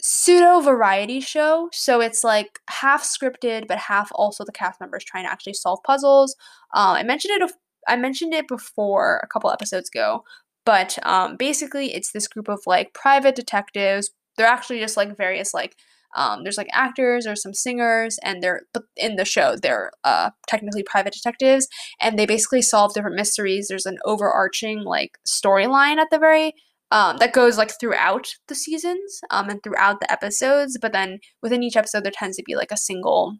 pseudo 0.00 0.60
variety 0.60 1.20
show. 1.20 1.68
So 1.72 2.00
it's 2.00 2.24
like 2.24 2.60
half 2.68 3.02
scripted, 3.02 3.66
but 3.66 3.78
half 3.78 4.10
also 4.14 4.44
the 4.44 4.52
cast 4.52 4.80
members 4.80 5.04
trying 5.04 5.24
to 5.24 5.30
actually 5.30 5.54
solve 5.54 5.80
puzzles. 5.84 6.34
Uh, 6.74 6.94
I 6.98 7.02
mentioned 7.02 7.40
it. 7.40 7.52
I 7.88 7.96
mentioned 7.96 8.34
it 8.34 8.48
before 8.48 9.20
a 9.22 9.28
couple 9.28 9.50
episodes 9.50 9.88
ago, 9.88 10.24
but 10.64 10.98
um, 11.06 11.36
basically 11.36 11.94
it's 11.94 12.12
this 12.12 12.26
group 12.28 12.48
of 12.48 12.60
like 12.66 12.94
private 12.94 13.36
detectives. 13.36 14.10
They're 14.36 14.46
actually 14.46 14.80
just 14.80 14.96
like 14.96 15.16
various 15.16 15.54
like 15.54 15.76
um, 16.14 16.44
there's 16.44 16.56
like 16.56 16.68
actors 16.72 17.26
or 17.26 17.36
some 17.36 17.52
singers, 17.52 18.18
and 18.24 18.42
they're 18.42 18.62
in 18.96 19.16
the 19.16 19.24
show 19.24 19.56
they're 19.56 19.90
uh, 20.04 20.30
technically 20.48 20.82
private 20.82 21.12
detectives, 21.12 21.68
and 22.00 22.18
they 22.18 22.26
basically 22.26 22.62
solve 22.62 22.94
different 22.94 23.16
mysteries. 23.16 23.68
There's 23.68 23.86
an 23.86 23.98
overarching 24.04 24.82
like 24.82 25.18
storyline 25.26 25.96
at 25.96 26.08
the 26.10 26.18
very 26.18 26.54
um, 26.90 27.16
that 27.18 27.32
goes 27.32 27.58
like 27.58 27.72
throughout 27.78 28.28
the 28.48 28.54
seasons 28.54 29.20
um, 29.30 29.48
and 29.48 29.62
throughout 29.62 30.00
the 30.00 30.10
episodes. 30.10 30.78
But 30.80 30.92
then 30.92 31.18
within 31.42 31.62
each 31.62 31.76
episode, 31.76 32.04
there 32.04 32.12
tends 32.12 32.36
to 32.36 32.42
be 32.44 32.56
like 32.56 32.70
a 32.70 32.76
single 32.76 33.36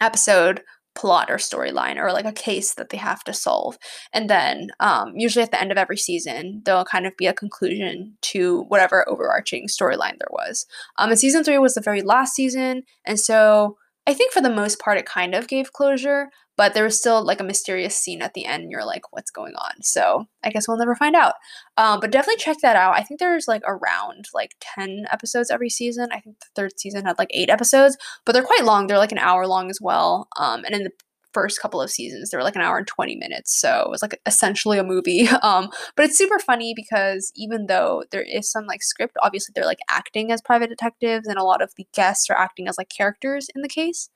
episode 0.00 0.62
plot 0.94 1.30
or 1.30 1.36
storyline 1.36 1.96
or 1.96 2.12
like 2.12 2.26
a 2.26 2.32
case 2.32 2.74
that 2.74 2.90
they 2.90 2.98
have 2.98 3.24
to 3.24 3.32
solve. 3.32 3.78
And 4.12 4.28
then 4.28 4.68
um, 4.80 5.12
usually 5.16 5.42
at 5.42 5.50
the 5.50 5.60
end 5.60 5.72
of 5.72 5.78
every 5.78 5.96
season, 5.96 6.62
there'll 6.64 6.84
kind 6.84 7.06
of 7.06 7.16
be 7.16 7.26
a 7.26 7.32
conclusion 7.32 8.18
to 8.22 8.64
whatever 8.68 9.08
overarching 9.08 9.68
storyline 9.68 10.18
there 10.18 10.28
was. 10.30 10.66
Um, 10.98 11.10
and 11.10 11.18
season 11.18 11.44
three 11.44 11.58
was 11.58 11.74
the 11.74 11.80
very 11.80 12.02
last 12.02 12.34
season. 12.34 12.82
And 13.06 13.18
so 13.18 13.76
I 14.06 14.14
think 14.14 14.32
for 14.32 14.40
the 14.40 14.50
most 14.50 14.80
part, 14.80 14.98
it 14.98 15.06
kind 15.06 15.34
of 15.34 15.48
gave 15.48 15.72
closure 15.72 16.28
but 16.56 16.74
there 16.74 16.84
was 16.84 16.98
still 16.98 17.24
like 17.24 17.40
a 17.40 17.44
mysterious 17.44 17.96
scene 17.96 18.22
at 18.22 18.34
the 18.34 18.44
end 18.44 18.62
and 18.62 18.70
you're 18.70 18.84
like 18.84 19.12
what's 19.12 19.30
going 19.30 19.54
on? 19.54 19.82
So 19.82 20.26
i 20.44 20.50
guess 20.50 20.68
we'll 20.68 20.76
never 20.76 20.94
find 20.94 21.16
out. 21.16 21.34
Um, 21.76 22.00
but 22.00 22.10
definitely 22.10 22.42
check 22.42 22.58
that 22.62 22.76
out. 22.76 22.94
I 22.96 23.02
think 23.02 23.20
there's 23.20 23.48
like 23.48 23.62
around 23.66 24.26
like 24.34 24.52
10 24.60 25.06
episodes 25.10 25.50
every 25.50 25.70
season. 25.70 26.08
I 26.12 26.20
think 26.20 26.38
the 26.40 26.46
third 26.54 26.78
season 26.78 27.04
had 27.06 27.18
like 27.18 27.30
eight 27.32 27.50
episodes 27.50 27.96
but 28.24 28.32
they're 28.32 28.42
quite 28.42 28.64
long. 28.64 28.86
They're 28.86 28.98
like 28.98 29.12
an 29.12 29.18
hour 29.18 29.46
long 29.46 29.70
as 29.70 29.78
well. 29.80 30.28
Um, 30.36 30.64
and 30.64 30.74
in 30.74 30.84
the 30.84 30.90
first 31.32 31.60
couple 31.60 31.80
of 31.80 31.90
seasons 31.90 32.30
they 32.30 32.36
were 32.36 32.42
like 32.42 32.56
an 32.56 32.62
hour 32.62 32.78
and 32.78 32.86
20 32.86 33.16
minutes 33.16 33.58
so 33.58 33.82
it 33.82 33.90
was 33.90 34.02
like 34.02 34.20
essentially 34.26 34.78
a 34.78 34.84
movie 34.84 35.28
um, 35.42 35.68
but 35.96 36.04
it's 36.04 36.18
super 36.18 36.38
funny 36.38 36.72
because 36.74 37.32
even 37.36 37.66
though 37.66 38.04
there 38.10 38.22
is 38.22 38.50
some 38.50 38.66
like 38.66 38.82
script 38.82 39.16
obviously 39.22 39.52
they're 39.54 39.66
like 39.66 39.80
acting 39.88 40.30
as 40.30 40.42
private 40.42 40.68
detectives 40.68 41.26
and 41.26 41.38
a 41.38 41.44
lot 41.44 41.62
of 41.62 41.72
the 41.76 41.86
guests 41.94 42.28
are 42.30 42.38
acting 42.38 42.68
as 42.68 42.76
like 42.78 42.88
characters 42.88 43.48
in 43.54 43.62
the 43.62 43.68
case 43.68 44.08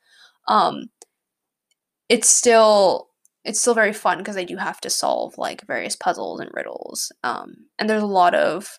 um, 0.48 0.90
it's 2.08 2.28
still 2.28 3.08
it's 3.44 3.60
still 3.60 3.74
very 3.74 3.92
fun 3.92 4.18
because 4.18 4.34
they 4.34 4.44
do 4.44 4.56
have 4.56 4.80
to 4.80 4.90
solve 4.90 5.38
like 5.38 5.66
various 5.66 5.94
puzzles 5.94 6.40
and 6.40 6.50
riddles. 6.52 7.12
Um, 7.22 7.66
and 7.78 7.88
there's 7.88 8.02
a 8.02 8.06
lot 8.06 8.34
of 8.34 8.78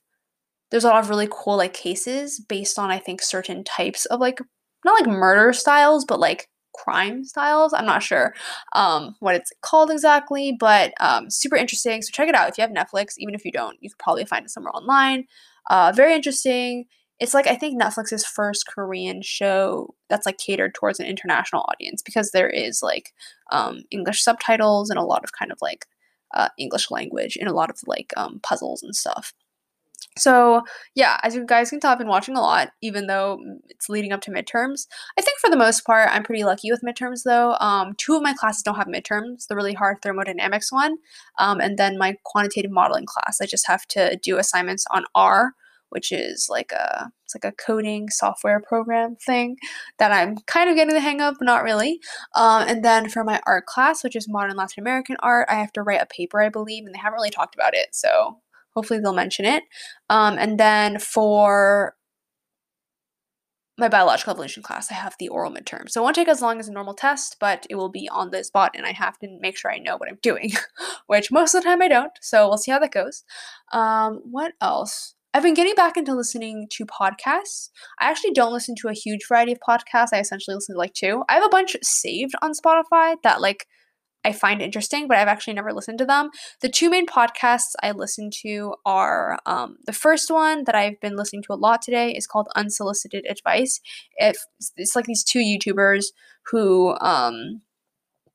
there's 0.71 0.83
a 0.83 0.89
lot 0.89 1.01
of 1.01 1.09
really 1.09 1.29
cool 1.31 1.57
like 1.57 1.73
cases 1.73 2.39
based 2.39 2.77
on 2.77 2.91
I 2.91 2.99
think 2.99 3.21
certain 3.21 3.63
types 3.63 4.05
of 4.05 4.19
like 4.19 4.39
not 4.85 4.99
like 4.99 5.09
murder 5.09 5.53
styles, 5.53 6.05
but 6.05 6.19
like 6.19 6.49
crime 6.77 7.23
styles. 7.23 7.73
I'm 7.73 7.85
not 7.85 8.03
sure 8.03 8.33
um, 8.73 9.15
what 9.19 9.35
it's 9.35 9.51
called 9.61 9.91
exactly, 9.91 10.55
but 10.57 10.93
um, 10.99 11.29
super 11.29 11.55
interesting. 11.55 12.01
So 12.01 12.11
check 12.11 12.29
it 12.29 12.35
out 12.35 12.49
if 12.49 12.57
you 12.57 12.61
have 12.61 12.71
Netflix. 12.71 13.13
Even 13.17 13.35
if 13.35 13.45
you 13.45 13.51
don't, 13.51 13.77
you 13.81 13.89
could 13.89 13.99
probably 13.99 14.25
find 14.25 14.45
it 14.45 14.51
somewhere 14.51 14.75
online. 14.75 15.25
Uh, 15.69 15.91
very 15.95 16.13
interesting. 16.13 16.85
it's 17.19 17.33
like 17.33 17.47
I 17.47 17.55
think 17.55 17.81
Netflix's 17.81 18.25
first 18.25 18.67
Korean 18.67 19.21
show 19.21 19.95
that's 20.09 20.25
like 20.25 20.37
catered 20.37 20.75
towards 20.75 20.99
an 20.99 21.07
international 21.07 21.65
audience 21.67 22.01
because 22.03 22.31
there 22.31 22.49
is 22.49 22.81
like 22.83 23.13
um, 23.51 23.83
English 23.91 24.23
subtitles 24.23 24.89
and 24.89 24.99
a 24.99 25.03
lot 25.03 25.23
of 25.23 25.31
kind 25.31 25.51
of 25.51 25.57
like 25.61 25.85
uh, 26.33 26.49
English 26.57 26.91
language 26.91 27.37
and 27.39 27.49
a 27.49 27.53
lot 27.53 27.69
of 27.69 27.79
like 27.87 28.13
um, 28.17 28.39
puzzles 28.43 28.83
and 28.83 28.95
stuff. 28.95 29.33
So, 30.17 30.63
yeah, 30.95 31.19
as 31.23 31.35
you 31.35 31.45
guys 31.45 31.69
can 31.69 31.79
tell, 31.79 31.91
I've 31.91 31.99
been 31.99 32.07
watching 32.07 32.35
a 32.35 32.41
lot, 32.41 32.69
even 32.81 33.07
though 33.07 33.39
it's 33.69 33.87
leading 33.87 34.11
up 34.11 34.21
to 34.21 34.31
midterms. 34.31 34.87
I 35.17 35.21
think 35.21 35.39
for 35.39 35.49
the 35.49 35.57
most 35.57 35.85
part, 35.85 36.09
I'm 36.11 36.23
pretty 36.23 36.43
lucky 36.43 36.71
with 36.71 36.81
midterms, 36.81 37.21
though. 37.23 37.55
Um, 37.59 37.93
two 37.97 38.15
of 38.15 38.23
my 38.23 38.33
classes 38.33 38.63
don't 38.63 38.75
have 38.75 38.87
midterms 38.87 39.47
the 39.47 39.55
really 39.55 39.73
hard 39.73 39.97
thermodynamics 40.01 40.71
one, 40.71 40.97
um, 41.39 41.59
and 41.59 41.77
then 41.77 41.97
my 41.97 42.17
quantitative 42.25 42.71
modeling 42.71 43.05
class. 43.05 43.39
I 43.41 43.45
just 43.45 43.67
have 43.67 43.85
to 43.89 44.17
do 44.23 44.37
assignments 44.37 44.85
on 44.91 45.05
R, 45.13 45.53
which 45.89 46.11
is 46.11 46.47
like 46.49 46.71
a 46.71 47.11
it's 47.23 47.35
like 47.35 47.45
a 47.45 47.55
coding 47.55 48.09
software 48.09 48.61
program 48.61 49.17
thing 49.17 49.57
that 49.99 50.11
I'm 50.11 50.37
kind 50.47 50.69
of 50.69 50.75
getting 50.75 50.93
the 50.95 51.01
hang 51.01 51.21
of, 51.21 51.35
but 51.39 51.45
not 51.45 51.63
really. 51.63 51.99
Um, 52.35 52.63
and 52.67 52.83
then 52.83 53.09
for 53.09 53.23
my 53.23 53.41
art 53.45 53.65
class, 53.65 54.03
which 54.03 54.15
is 54.15 54.27
modern 54.29 54.55
Latin 54.55 54.81
American 54.81 55.17
art, 55.19 55.47
I 55.49 55.55
have 55.55 55.73
to 55.73 55.83
write 55.83 56.01
a 56.01 56.05
paper, 56.05 56.41
I 56.41 56.49
believe, 56.49 56.85
and 56.85 56.95
they 56.95 56.99
haven't 56.99 57.17
really 57.17 57.29
talked 57.29 57.55
about 57.55 57.73
it, 57.75 57.89
so 57.93 58.39
Hopefully, 58.77 58.99
they'll 58.99 59.11
mention 59.11 59.43
it. 59.43 59.63
Um, 60.07 60.37
and 60.37 60.59
then 60.59 60.99
for 60.99 61.95
my 63.75 63.87
biological 63.87 64.33
evolution 64.33 64.61
class, 64.61 64.91
I 64.91 64.93
have 64.93 65.15
the 65.17 65.29
oral 65.29 65.51
midterm. 65.51 65.89
So 65.89 65.99
it 65.99 66.03
won't 66.03 66.15
take 66.15 66.27
as 66.27 66.43
long 66.43 66.59
as 66.59 66.67
a 66.67 66.71
normal 66.71 66.93
test, 66.93 67.37
but 67.39 67.65
it 67.71 67.75
will 67.75 67.89
be 67.89 68.07
on 68.07 68.29
the 68.29 68.43
spot, 68.43 68.75
and 68.75 68.85
I 68.85 68.91
have 68.91 69.17
to 69.17 69.39
make 69.41 69.57
sure 69.57 69.71
I 69.71 69.79
know 69.79 69.97
what 69.97 70.09
I'm 70.09 70.19
doing, 70.21 70.51
which 71.07 71.31
most 71.31 71.55
of 71.55 71.63
the 71.63 71.69
time 71.69 71.81
I 71.81 71.87
don't. 71.87 72.11
So 72.21 72.47
we'll 72.47 72.59
see 72.59 72.69
how 72.69 72.77
that 72.77 72.91
goes. 72.91 73.23
Um, 73.73 74.21
what 74.29 74.53
else? 74.61 75.15
I've 75.33 75.41
been 75.41 75.55
getting 75.55 75.73
back 75.73 75.97
into 75.97 76.13
listening 76.13 76.67
to 76.73 76.85
podcasts. 76.85 77.69
I 77.99 78.11
actually 78.11 78.31
don't 78.31 78.53
listen 78.53 78.75
to 78.81 78.89
a 78.89 78.93
huge 78.93 79.21
variety 79.27 79.53
of 79.53 79.59
podcasts. 79.67 80.13
I 80.13 80.19
essentially 80.19 80.53
listen 80.53 80.75
to 80.75 80.79
like 80.79 80.93
two. 80.93 81.23
I 81.27 81.33
have 81.33 81.45
a 81.45 81.49
bunch 81.49 81.75
saved 81.81 82.35
on 82.43 82.53
Spotify 82.53 83.15
that 83.23 83.41
like 83.41 83.65
I 84.27 84.33
find 84.33 84.61
interesting, 84.61 85.07
but 85.07 85.15
I've 85.15 85.29
actually 85.29 85.53
never 85.53 85.71
listened 85.71 85.99
to 85.99 86.05
them. 86.05 86.31
The 86.59 86.67
two 86.67 86.89
main 86.89 87.05
podcasts 87.05 87.75
I 87.81 87.91
listen 87.91 88.29
to 88.41 88.75
are 88.85 89.39
um, 89.45 89.77
the 89.85 89.93
first 89.93 90.29
one 90.29 90.65
that 90.65 90.75
I've 90.75 90.99
been 90.99 91.15
listening 91.15 91.43
to 91.43 91.53
a 91.53 91.55
lot 91.55 91.81
today 91.81 92.11
is 92.11 92.27
called 92.27 92.49
Unsolicited 92.53 93.25
Advice. 93.29 93.79
It, 94.17 94.35
it's 94.75 94.97
like 94.97 95.05
these 95.05 95.23
two 95.23 95.39
YouTubers 95.39 96.07
who 96.51 96.97
um, 96.99 97.61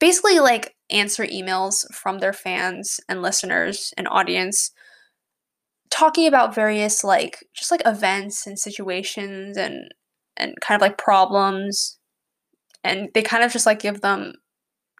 basically 0.00 0.40
like 0.40 0.74
answer 0.88 1.26
emails 1.26 1.84
from 1.92 2.20
their 2.20 2.32
fans 2.32 2.98
and 3.06 3.20
listeners 3.20 3.92
and 3.98 4.08
audience 4.08 4.70
talking 5.90 6.26
about 6.26 6.54
various 6.54 7.04
like 7.04 7.44
just 7.54 7.70
like 7.70 7.82
events 7.84 8.46
and 8.46 8.58
situations 8.58 9.58
and 9.58 9.92
and 10.38 10.54
kind 10.62 10.74
of 10.74 10.80
like 10.80 10.96
problems 10.96 11.98
and 12.82 13.10
they 13.12 13.22
kind 13.22 13.44
of 13.44 13.52
just 13.52 13.66
like 13.66 13.78
give 13.78 14.00
them 14.00 14.32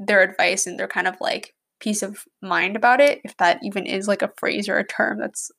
their 0.06 0.22
advice 0.22 0.66
and 0.66 0.78
their 0.78 0.88
kind 0.88 1.06
of 1.06 1.16
like 1.20 1.54
peace 1.80 2.02
of 2.02 2.24
mind 2.40 2.76
about 2.76 3.00
it, 3.00 3.20
if 3.24 3.36
that 3.38 3.60
even 3.62 3.86
is 3.86 4.08
like 4.08 4.22
a 4.22 4.32
phrase 4.36 4.68
or 4.68 4.78
a 4.78 4.86
term 4.86 5.18
that's 5.18 5.50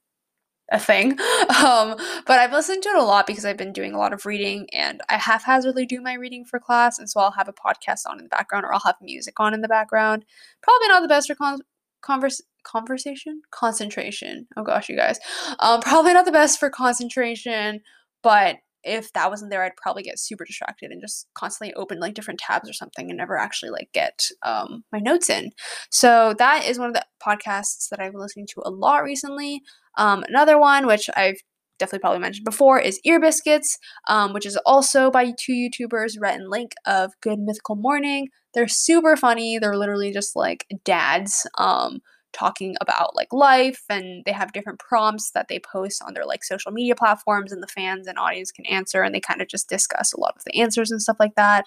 a 0.71 0.79
thing. 0.79 1.17
Um, 1.63 1.95
but 2.25 2.39
I've 2.39 2.51
listened 2.51 2.83
to 2.83 2.89
it 2.89 2.97
a 2.97 3.03
lot 3.03 3.27
because 3.27 3.45
I've 3.45 3.57
been 3.57 3.73
doing 3.73 3.93
a 3.93 3.97
lot 3.97 4.11
of 4.11 4.25
reading 4.25 4.67
and 4.73 5.01
I 5.07 5.17
haphazardly 5.17 5.85
do 5.85 6.01
my 6.01 6.13
reading 6.13 6.45
for 6.45 6.59
class. 6.59 6.99
And 6.99 7.09
so 7.09 7.19
I'll 7.19 7.31
have 7.31 7.47
a 7.47 7.53
podcast 7.53 8.01
on 8.05 8.17
in 8.17 8.25
the 8.25 8.29
background 8.29 8.65
or 8.65 8.73
I'll 8.73 8.81
have 8.81 8.95
music 9.01 9.39
on 9.39 9.53
in 9.53 9.61
the 9.61 9.67
background. 9.67 10.25
Probably 10.61 10.87
not 10.87 11.01
the 11.01 11.07
best 11.07 11.27
for 11.27 11.35
con- 11.35 11.61
converse 12.03 12.41
conversation 12.63 13.41
concentration 13.51 14.47
oh 14.55 14.63
gosh 14.63 14.87
you 14.87 14.95
guys 14.95 15.19
um 15.59 15.81
probably 15.81 16.13
not 16.13 16.25
the 16.25 16.31
best 16.31 16.59
for 16.59 16.69
concentration 16.69 17.81
but 18.21 18.57
if 18.83 19.11
that 19.13 19.29
wasn't 19.29 19.51
there, 19.51 19.63
I'd 19.63 19.75
probably 19.75 20.03
get 20.03 20.19
super 20.19 20.45
distracted 20.45 20.91
and 20.91 21.01
just 21.01 21.27
constantly 21.33 21.73
open 21.75 21.99
like 21.99 22.13
different 22.13 22.39
tabs 22.39 22.69
or 22.69 22.73
something 22.73 23.09
and 23.09 23.17
never 23.17 23.37
actually 23.37 23.71
like 23.71 23.89
get 23.93 24.27
um, 24.43 24.83
my 24.91 24.99
notes 24.99 25.29
in. 25.29 25.51
So 25.89 26.33
that 26.37 26.65
is 26.65 26.79
one 26.79 26.89
of 26.89 26.93
the 26.93 27.05
podcasts 27.25 27.89
that 27.89 27.99
I've 27.99 28.11
been 28.11 28.21
listening 28.21 28.47
to 28.53 28.61
a 28.65 28.69
lot 28.69 29.03
recently. 29.03 29.61
Um, 29.97 30.23
another 30.27 30.57
one, 30.59 30.87
which 30.87 31.09
I've 31.15 31.37
definitely 31.79 31.99
probably 31.99 32.19
mentioned 32.19 32.45
before, 32.45 32.79
is 32.79 32.99
Ear 33.05 33.19
Biscuits, 33.19 33.77
um, 34.07 34.33
which 34.33 34.45
is 34.45 34.57
also 34.65 35.09
by 35.11 35.31
two 35.37 35.53
YouTubers, 35.53 36.15
Rhett 36.19 36.39
and 36.39 36.49
Link 36.49 36.73
of 36.85 37.13
Good 37.21 37.39
Mythical 37.39 37.75
Morning. 37.75 38.29
They're 38.53 38.67
super 38.67 39.15
funny. 39.15 39.57
They're 39.57 39.77
literally 39.77 40.11
just 40.11 40.35
like 40.35 40.65
dads. 40.83 41.47
Um, 41.57 42.01
talking 42.33 42.75
about 42.81 43.15
like 43.15 43.31
life 43.31 43.83
and 43.89 44.23
they 44.25 44.31
have 44.31 44.53
different 44.53 44.79
prompts 44.79 45.31
that 45.31 45.47
they 45.47 45.59
post 45.59 46.01
on 46.05 46.13
their 46.13 46.25
like 46.25 46.43
social 46.43 46.71
media 46.71 46.95
platforms 46.95 47.51
and 47.51 47.63
the 47.63 47.67
fans 47.67 48.07
and 48.07 48.17
audience 48.17 48.51
can 48.51 48.65
answer 48.65 49.01
and 49.01 49.13
they 49.13 49.19
kind 49.19 49.41
of 49.41 49.47
just 49.47 49.69
discuss 49.69 50.13
a 50.13 50.19
lot 50.19 50.33
of 50.35 50.43
the 50.45 50.59
answers 50.59 50.91
and 50.91 51.01
stuff 51.01 51.17
like 51.19 51.35
that. 51.35 51.65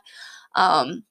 Um, 0.55 1.05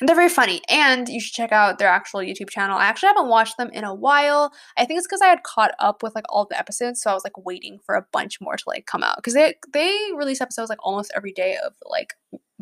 and 0.00 0.08
they're 0.08 0.16
very 0.16 0.28
funny 0.28 0.60
and 0.68 1.08
you 1.08 1.20
should 1.20 1.34
check 1.34 1.52
out 1.52 1.78
their 1.78 1.88
actual 1.88 2.20
youtube 2.20 2.50
channel. 2.50 2.76
I 2.76 2.86
actually 2.86 3.08
haven't 3.08 3.28
watched 3.28 3.56
them 3.56 3.70
in 3.72 3.84
a 3.84 3.94
while. 3.94 4.52
I 4.76 4.84
think 4.84 4.98
it's 4.98 5.06
because 5.06 5.22
i 5.22 5.28
had 5.28 5.44
caught 5.44 5.72
up 5.78 6.02
with 6.02 6.14
like 6.14 6.24
all 6.28 6.46
the 6.46 6.58
episodes 6.58 7.00
so 7.00 7.10
i 7.10 7.14
was 7.14 7.24
like 7.24 7.44
waiting 7.44 7.78
for 7.84 7.94
a 7.94 8.06
bunch 8.12 8.40
more 8.40 8.56
to 8.56 8.64
like 8.66 8.86
come 8.86 9.04
out 9.04 9.16
because 9.16 9.34
they 9.34 9.54
they 9.72 9.96
release 10.16 10.40
episodes 10.40 10.68
like 10.68 10.84
almost 10.84 11.12
every 11.16 11.32
day 11.32 11.56
of 11.64 11.74
like 11.86 12.14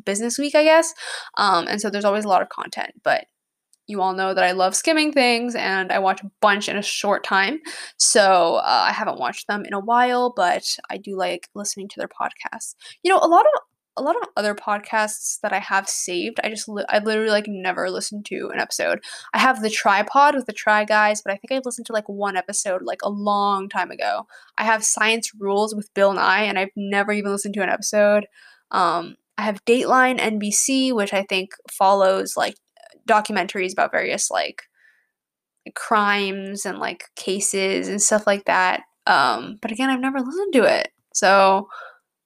business 0.05 0.39
week 0.39 0.55
i 0.55 0.65
guess. 0.65 0.93
Um, 1.39 1.67
and 1.69 1.81
so 1.81 1.89
there's 1.89 2.05
always 2.05 2.25
a 2.25 2.29
lot 2.29 2.43
of 2.43 2.51
content 2.51 2.93
but 3.03 3.25
you 3.87 4.01
all 4.01 4.15
know 4.15 4.35
that 4.35 4.45
I 4.45 4.53
love 4.53 4.75
skimming 4.75 5.13
things 5.13 5.55
and 5.55 5.93
I 5.93 5.99
watch 5.99 6.23
a 6.23 6.31
bunch 6.41 6.69
in 6.69 6.77
a 6.77 6.83
short 6.83 7.25
time. 7.25 7.61
So 7.97 8.57
uh, 8.57 8.85
I 8.89 8.93
haven't 8.93 9.19
watched 9.19 9.47
them 9.49 9.65
in 9.65 9.73
a 9.73 9.81
while, 9.81 10.33
but 10.35 10.65
I 10.91 10.99
do 10.99 11.17
like 11.17 11.49
listening 11.55 11.89
to 11.89 11.99
their 11.99 12.09
podcasts. 12.09 12.75
You 13.03 13.13
know, 13.13 13.19
a 13.19 13.29
lot 13.29 13.45
of 13.45 13.63
a 13.97 14.03
lot 14.03 14.17
of 14.17 14.29
other 14.37 14.55
podcasts 14.55 15.39
that 15.43 15.53
I 15.53 15.59
have 15.59 15.89
saved, 15.89 16.41
I 16.43 16.49
just 16.49 16.69
li- 16.69 16.85
I 16.89 17.01
literally 17.01 17.31
like 17.31 17.45
never 17.47 17.91
listened 17.91 18.25
to 18.27 18.51
an 18.53 18.59
episode. 18.59 19.01
I 19.35 19.39
have 19.39 19.61
the 19.61 19.69
TryPod 19.69 20.35
with 20.35 20.47
the 20.47 20.53
Try 20.53 20.85
Guys, 20.85 21.21
but 21.21 21.33
I 21.33 21.37
think 21.37 21.53
I've 21.53 21.67
listened 21.67 21.87
to 21.87 21.93
like 21.93 22.09
one 22.09 22.37
episode 22.37 22.83
like 22.83 23.03
a 23.03 23.11
long 23.11 23.69
time 23.69 23.91
ago. 23.91 24.27
I 24.57 24.65
have 24.65 24.85
Science 24.85 25.33
Rules 25.39 25.75
with 25.75 25.93
Bill 25.95 26.15
Nye, 26.15 26.45
and 26.45 26.59
I've 26.59 26.71
never 26.75 27.13
even 27.13 27.33
listened 27.33 27.55
to 27.55 27.63
an 27.63 27.69
episode. 27.69 28.27
Um, 28.71 29.17
I 29.37 29.43
have 29.43 29.65
Dateline 29.65 30.19
NBC, 30.19 30.95
which 30.95 31.13
I 31.13 31.23
think 31.25 31.51
follows 31.71 32.37
like 32.37 32.57
documentaries 33.09 33.73
about 33.73 33.93
various 33.93 34.31
like 34.31 34.63
crimes 35.75 36.67
and 36.67 36.79
like 36.79 37.05
cases 37.17 37.89
and 37.89 38.03
stuff 38.03 38.27
like 38.27 38.45
that. 38.47 38.83
Um, 39.07 39.59
but 39.61 39.73
again, 39.73 39.91
I've 39.91 40.01
never 40.01 40.21
listened 40.21 40.53
to 40.55 40.65
it, 40.65 40.89
so 41.13 41.69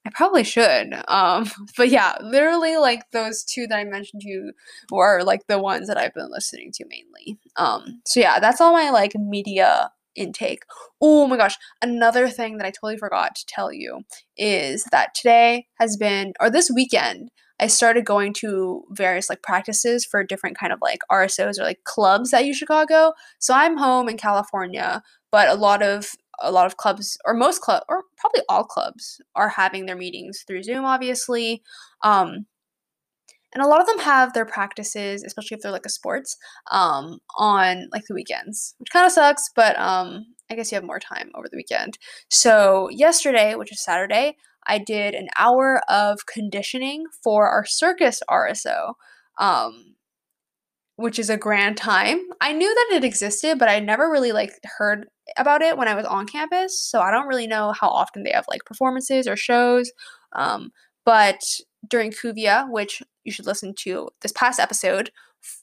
I 0.06 0.10
probably 0.14 0.44
should. 0.44 0.94
Um, 1.08 1.50
but 1.76 1.88
yeah, 1.88 2.14
literally 2.22 2.76
like 2.76 3.10
those 3.10 3.44
two 3.44 3.66
that 3.66 3.76
I 3.76 3.84
mentioned 3.84 4.22
to 4.22 4.28
you 4.28 4.52
were 4.90 5.22
like 5.24 5.46
the 5.48 5.58
ones 5.58 5.88
that 5.88 5.98
I've 5.98 6.14
been 6.14 6.30
listening 6.30 6.70
to 6.74 6.84
mainly. 6.88 7.38
Um, 7.56 8.00
so 8.06 8.20
yeah, 8.20 8.38
that's 8.38 8.60
all 8.60 8.72
my 8.72 8.90
like 8.90 9.14
media 9.16 9.90
intake. 10.14 10.62
Oh 11.00 11.26
my 11.26 11.36
gosh, 11.36 11.56
another 11.82 12.28
thing 12.28 12.56
that 12.56 12.66
I 12.66 12.70
totally 12.70 12.96
forgot 12.96 13.34
to 13.34 13.46
tell 13.46 13.72
you 13.72 14.02
is 14.36 14.84
that 14.92 15.14
today 15.14 15.66
has 15.78 15.96
been 15.96 16.32
or 16.40 16.50
this 16.50 16.70
weekend 16.74 17.30
I 17.58 17.68
started 17.68 18.04
going 18.04 18.32
to 18.34 18.84
various 18.90 19.28
like 19.30 19.42
practices 19.42 20.04
for 20.04 20.22
different 20.22 20.58
kind 20.58 20.72
of 20.72 20.80
like 20.82 21.00
RSOs 21.10 21.58
or 21.58 21.64
like 21.64 21.84
clubs 21.84 22.34
at 22.34 22.44
U 22.44 22.54
Chicago. 22.54 23.12
So 23.38 23.54
I'm 23.54 23.76
home 23.76 24.08
in 24.08 24.16
California, 24.18 25.02
but 25.32 25.48
a 25.48 25.54
lot 25.54 25.82
of 25.82 26.10
a 26.42 26.52
lot 26.52 26.66
of 26.66 26.76
clubs 26.76 27.16
or 27.24 27.32
most 27.32 27.62
club 27.62 27.82
or 27.88 28.02
probably 28.18 28.42
all 28.48 28.64
clubs 28.64 29.22
are 29.34 29.48
having 29.48 29.86
their 29.86 29.96
meetings 29.96 30.44
through 30.46 30.62
Zoom 30.62 30.84
obviously. 30.84 31.62
Um 32.02 32.46
and 33.54 33.64
a 33.64 33.68
lot 33.68 33.80
of 33.80 33.86
them 33.86 34.00
have 34.00 34.34
their 34.34 34.44
practices, 34.44 35.24
especially 35.24 35.54
if 35.54 35.62
they're 35.62 35.72
like 35.72 35.86
a 35.86 35.90
sports, 35.90 36.36
um, 36.70 37.20
on 37.38 37.88
like 37.90 38.04
the 38.06 38.12
weekends, 38.12 38.74
which 38.76 38.90
kind 38.90 39.06
of 39.06 39.12
sucks, 39.12 39.48
but 39.56 39.78
um, 39.78 40.26
I 40.50 40.54
guess 40.56 40.70
you 40.70 40.76
have 40.76 40.84
more 40.84 41.00
time 41.00 41.30
over 41.34 41.48
the 41.50 41.56
weekend. 41.56 41.96
So 42.28 42.90
yesterday, 42.90 43.54
which 43.54 43.72
is 43.72 43.82
Saturday, 43.82 44.36
I 44.66 44.78
did 44.78 45.14
an 45.14 45.28
hour 45.36 45.80
of 45.88 46.26
conditioning 46.26 47.04
for 47.22 47.48
our 47.48 47.64
circus 47.64 48.22
RSO, 48.30 48.94
um, 49.38 49.94
which 50.96 51.18
is 51.18 51.30
a 51.30 51.36
grand 51.36 51.76
time. 51.76 52.20
I 52.40 52.52
knew 52.52 52.72
that 52.74 52.96
it 52.96 53.04
existed, 53.04 53.58
but 53.58 53.68
I 53.68 53.80
never 53.80 54.10
really 54.10 54.32
like 54.32 54.52
heard 54.78 55.06
about 55.36 55.62
it 55.62 55.76
when 55.76 55.88
I 55.88 55.94
was 55.94 56.06
on 56.06 56.26
campus. 56.26 56.80
So 56.80 57.00
I 57.00 57.10
don't 57.10 57.26
really 57.26 57.46
know 57.46 57.72
how 57.72 57.88
often 57.88 58.22
they 58.22 58.32
have 58.32 58.46
like 58.48 58.64
performances 58.64 59.26
or 59.26 59.36
shows. 59.36 59.90
Um, 60.34 60.70
but 61.04 61.40
during 61.88 62.10
Kuvia, 62.10 62.70
which 62.70 63.02
you 63.24 63.32
should 63.32 63.46
listen 63.46 63.74
to 63.80 64.08
this 64.22 64.32
past 64.32 64.58
episode 64.58 65.10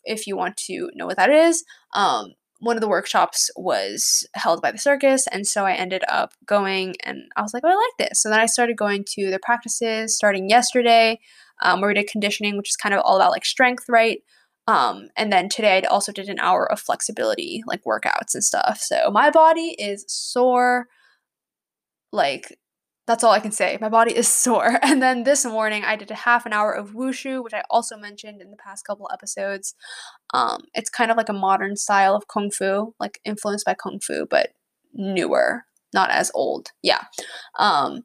if 0.04 0.28
you 0.28 0.38
want 0.38 0.58
to 0.58 0.90
know 0.96 1.06
what 1.06 1.18
that 1.18 1.30
is. 1.30 1.64
Um, 1.94 2.34
one 2.64 2.78
of 2.78 2.82
the 2.82 2.88
workshops 2.88 3.50
was 3.56 4.26
held 4.36 4.62
by 4.62 4.72
the 4.72 4.78
circus 4.78 5.28
and 5.28 5.46
so 5.46 5.66
i 5.66 5.74
ended 5.74 6.04
up 6.08 6.34
going 6.46 6.96
and 7.04 7.24
i 7.36 7.42
was 7.42 7.54
like 7.54 7.64
oh 7.66 7.70
i 7.70 7.76
like 7.76 8.10
this. 8.10 8.22
So 8.22 8.30
then 8.30 8.40
i 8.40 8.46
started 8.46 8.78
going 8.78 9.04
to 9.10 9.30
the 9.30 9.40
practices 9.40 10.16
starting 10.16 10.50
yesterday 10.50 11.20
um, 11.62 11.82
where 11.82 11.90
we 11.90 11.94
did 11.94 12.08
conditioning 12.08 12.58
which 12.58 12.70
is 12.70 12.76
kind 12.76 12.96
of 12.96 13.02
all 13.04 13.18
about 13.18 13.32
like 13.32 13.46
strength 13.46 13.86
right? 13.90 14.20
Um, 14.66 15.10
and 15.18 15.32
then 15.32 15.50
today 15.50 15.82
i 15.84 15.88
also 15.88 16.14
did 16.14 16.30
an 16.30 16.40
hour 16.40 16.72
of 16.72 16.80
flexibility 16.80 17.64
like 17.68 17.84
workouts 17.84 18.34
and 18.34 18.44
stuff. 18.44 18.80
So 18.80 19.12
my 19.12 19.30
body 19.30 19.76
is 19.78 20.06
sore 20.08 20.88
like 22.14 22.58
that's 23.06 23.24
all 23.24 23.32
I 23.32 23.40
can 23.40 23.52
say. 23.52 23.78
My 23.82 23.90
body 23.90 24.16
is 24.16 24.28
sore. 24.34 24.80
And 24.82 25.02
then 25.02 25.24
this 25.24 25.46
morning, 25.46 25.84
I 25.84 25.96
did 25.96 26.12
a 26.12 26.16
half 26.16 26.46
an 26.46 26.54
hour 26.54 26.72
of 26.72 26.92
wushu, 26.92 27.44
which 27.44 27.54
I 27.54 27.64
also 27.70 27.98
mentioned 27.98 28.42
in 28.42 28.52
the 28.52 28.58
past 28.58 28.86
couple 28.86 29.10
episodes. 29.12 29.76
Um, 30.34 30.64
it's 30.74 30.90
kind 30.90 31.12
of 31.12 31.18
like 31.18 31.30
a 31.30 31.34
modern 31.34 31.76
style 31.76 32.16
of 32.16 32.28
kung 32.28 32.52
fu, 32.52 32.94
like 33.00 33.20
influenced 33.26 33.66
by 33.66 33.74
kung 33.74 34.00
fu, 34.00 34.26
but 34.30 34.50
newer, 34.94 35.66
not 35.94 36.10
as 36.10 36.32
old. 36.34 36.70
Yeah. 36.82 37.04
Um, 37.58 38.04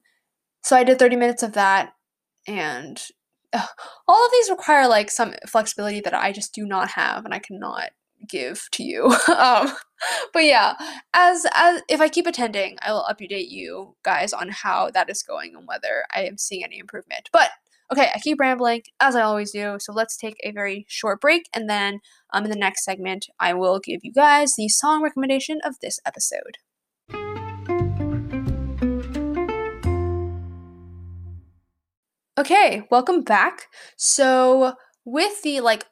so 0.62 0.76
I 0.76 0.85
did 0.85 0.99
30 0.99 1.17
minutes 1.17 1.43
of 1.43 1.52
that, 1.52 1.93
and 2.47 3.00
all 3.52 4.26
of 4.26 4.33
these 4.33 4.50
require 4.50 4.87
like 4.88 5.11
some 5.11 5.35
flexibility 5.47 6.00
that 6.00 6.14
I 6.14 6.33
just 6.33 6.52
do 6.55 6.67
not 6.67 6.90
have, 6.90 7.25
and 7.25 7.33
I 7.33 7.38
cannot 7.38 7.90
give 8.27 8.69
to 8.73 8.83
you. 8.83 9.05
um, 9.37 9.73
but 10.33 10.45
yeah, 10.45 10.75
as 11.15 11.47
as 11.55 11.83
if 11.89 12.01
I 12.01 12.09
keep 12.09 12.27
attending, 12.27 12.79
I 12.83 12.93
will 12.93 13.07
update 13.11 13.51
you 13.51 13.95
guys 14.03 14.33
on 14.33 14.49
how 14.51 14.91
that 14.91 15.11
is 15.11 15.23
going 15.23 15.55
and 15.55 15.67
whether 15.67 16.05
I 16.15 16.23
am 16.23 16.39
seeing 16.39 16.65
any 16.65 16.79
improvement. 16.79 17.29
But 17.33 17.51
okay, 17.93 18.11
I 18.15 18.19
keep 18.19 18.41
rambling 18.41 18.83
as 19.01 19.17
I 19.17 19.23
always 19.23 19.53
do. 19.53 19.77
So 19.81 19.93
let's 19.93 20.17
take 20.17 20.37
a 20.43 20.53
very 20.53 20.87
short 20.89 21.21
break, 21.21 21.49
and 21.55 21.69
then 21.69 22.01
um, 22.33 22.45
in 22.45 22.51
the 22.51 22.57
next 22.57 22.85
segment, 22.85 23.27
I 23.39 23.55
will 23.55 23.79
give 23.79 24.01
you 24.03 24.13
guys 24.13 24.55
the 24.57 24.69
song 24.69 25.03
recommendation 25.03 25.61
of 25.65 25.77
this 25.81 25.99
episode. 26.07 26.59
Okay, 32.39 32.87
welcome 32.89 33.23
back. 33.23 33.67
So 33.97 34.75
with 35.05 35.43
the 35.43 35.61
like 35.61 35.87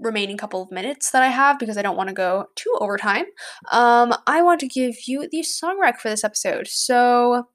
remaining 0.00 0.36
couple 0.36 0.62
of 0.62 0.70
minutes 0.70 1.10
that 1.10 1.22
I 1.22 1.28
have 1.28 1.58
because 1.58 1.76
I 1.76 1.82
don't 1.82 1.96
want 1.96 2.08
to 2.08 2.14
go 2.14 2.46
too 2.56 2.74
overtime, 2.80 3.24
um, 3.72 4.14
I 4.26 4.42
want 4.42 4.60
to 4.60 4.68
give 4.68 4.96
you 5.06 5.28
the 5.30 5.42
song 5.42 5.78
rec 5.80 6.00
for 6.00 6.08
this 6.08 6.24
episode. 6.24 6.68
So, 6.68 7.48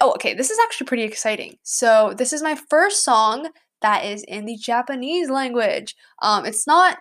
oh, 0.00 0.12
okay, 0.14 0.34
this 0.34 0.50
is 0.50 0.58
actually 0.64 0.86
pretty 0.86 1.04
exciting. 1.04 1.56
So, 1.62 2.14
this 2.16 2.32
is 2.32 2.42
my 2.42 2.56
first 2.70 3.04
song 3.04 3.48
that 3.82 4.04
is 4.04 4.22
in 4.24 4.46
the 4.46 4.56
Japanese 4.56 5.30
language. 5.30 5.94
Um, 6.22 6.44
it's 6.44 6.66
not. 6.66 6.98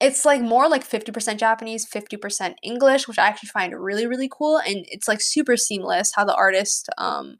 It's 0.00 0.24
like 0.24 0.40
more 0.40 0.68
like 0.68 0.88
50% 0.88 1.38
Japanese, 1.38 1.84
50% 1.84 2.54
English, 2.62 3.08
which 3.08 3.18
I 3.18 3.26
actually 3.26 3.48
find 3.48 3.74
really, 3.76 4.06
really 4.06 4.28
cool. 4.30 4.58
And 4.58 4.84
it's 4.88 5.08
like 5.08 5.20
super 5.20 5.56
seamless 5.56 6.12
how 6.14 6.24
the 6.24 6.36
artist 6.36 6.88
um, 6.98 7.38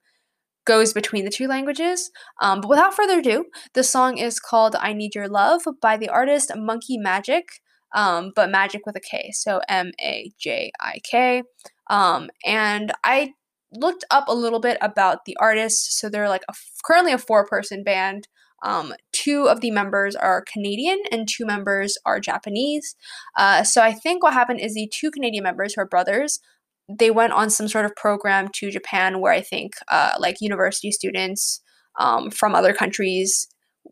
goes 0.68 0.92
between 0.92 1.24
the 1.24 1.30
two 1.38 1.48
languages. 1.48 2.10
Um, 2.42 2.60
but 2.60 2.68
without 2.68 2.94
further 2.94 3.20
ado, 3.20 3.46
the 3.72 3.82
song 3.82 4.18
is 4.18 4.38
called 4.38 4.76
I 4.78 4.92
Need 4.92 5.14
Your 5.14 5.28
Love 5.28 5.62
by 5.80 5.96
the 5.96 6.10
artist 6.10 6.52
Monkey 6.54 6.98
Majik, 6.98 7.48
um, 7.94 8.32
but 8.36 8.50
magic 8.50 8.82
with 8.84 8.94
a 8.94 9.00
K, 9.00 9.30
so 9.32 9.60
M 9.68 9.92
A 10.00 10.30
J 10.38 10.70
I 10.78 10.98
K. 11.10 11.42
Um, 11.88 12.28
and 12.44 12.92
I 13.02 13.32
looked 13.72 14.04
up 14.10 14.28
a 14.28 14.34
little 14.34 14.60
bit 14.60 14.78
about 14.80 15.24
the 15.24 15.36
artist. 15.40 15.98
So 15.98 16.08
they're 16.08 16.28
like 16.28 16.44
a, 16.48 16.54
currently 16.84 17.12
a 17.12 17.18
four 17.18 17.46
person 17.46 17.82
band. 17.82 18.28
Um, 18.62 18.92
two 19.12 19.48
of 19.48 19.60
the 19.60 19.70
members 19.70 20.16
are 20.16 20.44
Canadian 20.52 21.00
and 21.12 21.28
two 21.28 21.46
members 21.46 21.96
are 22.04 22.18
Japanese. 22.20 22.96
Uh, 23.36 23.62
so 23.62 23.82
I 23.82 23.92
think 23.92 24.22
what 24.22 24.32
happened 24.32 24.60
is 24.60 24.74
the 24.74 24.90
two 24.92 25.10
Canadian 25.10 25.44
members 25.44 25.74
who 25.74 25.82
are 25.82 25.86
brothers 25.86 26.40
they 26.88 27.10
went 27.10 27.32
on 27.32 27.50
some 27.50 27.68
sort 27.68 27.84
of 27.84 27.94
program 27.96 28.48
to 28.54 28.70
Japan 28.70 29.20
where 29.20 29.32
I 29.32 29.42
think 29.42 29.74
uh, 29.90 30.12
like 30.18 30.36
university 30.40 30.90
students 30.90 31.60
um, 31.98 32.30
from 32.30 32.54
other 32.54 32.72
countries 32.72 33.46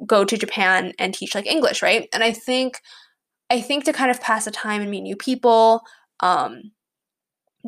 go 0.06 0.24
to 0.24 0.36
Japan 0.36 0.92
and 0.98 1.12
teach 1.12 1.34
like 1.34 1.46
English, 1.46 1.82
right? 1.82 2.08
And 2.12 2.22
I 2.22 2.32
think 2.32 2.80
I 3.50 3.60
think 3.60 3.84
to 3.84 3.92
kind 3.92 4.10
of 4.10 4.20
pass 4.20 4.44
the 4.44 4.50
time 4.50 4.82
and 4.82 4.90
meet 4.90 5.02
new 5.02 5.16
people, 5.16 5.82
um, 6.20 6.72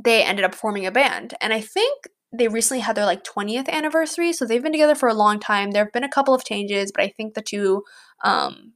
they 0.02 0.22
ended 0.24 0.44
up 0.44 0.54
forming 0.54 0.86
a 0.86 0.92
band. 0.92 1.34
And 1.40 1.52
I 1.52 1.60
think 1.60 2.08
they 2.36 2.48
recently 2.48 2.80
had 2.80 2.96
their 2.96 3.06
like 3.06 3.24
20th 3.24 3.68
anniversary, 3.68 4.32
so 4.32 4.44
they've 4.44 4.62
been 4.62 4.72
together 4.72 4.94
for 4.94 5.08
a 5.08 5.14
long 5.14 5.38
time. 5.38 5.70
There 5.70 5.84
have 5.84 5.92
been 5.92 6.04
a 6.04 6.10
couple 6.10 6.34
of 6.34 6.44
changes, 6.44 6.92
but 6.94 7.04
I 7.04 7.12
think 7.16 7.34
the 7.34 7.42
two 7.42 7.84
um, 8.24 8.72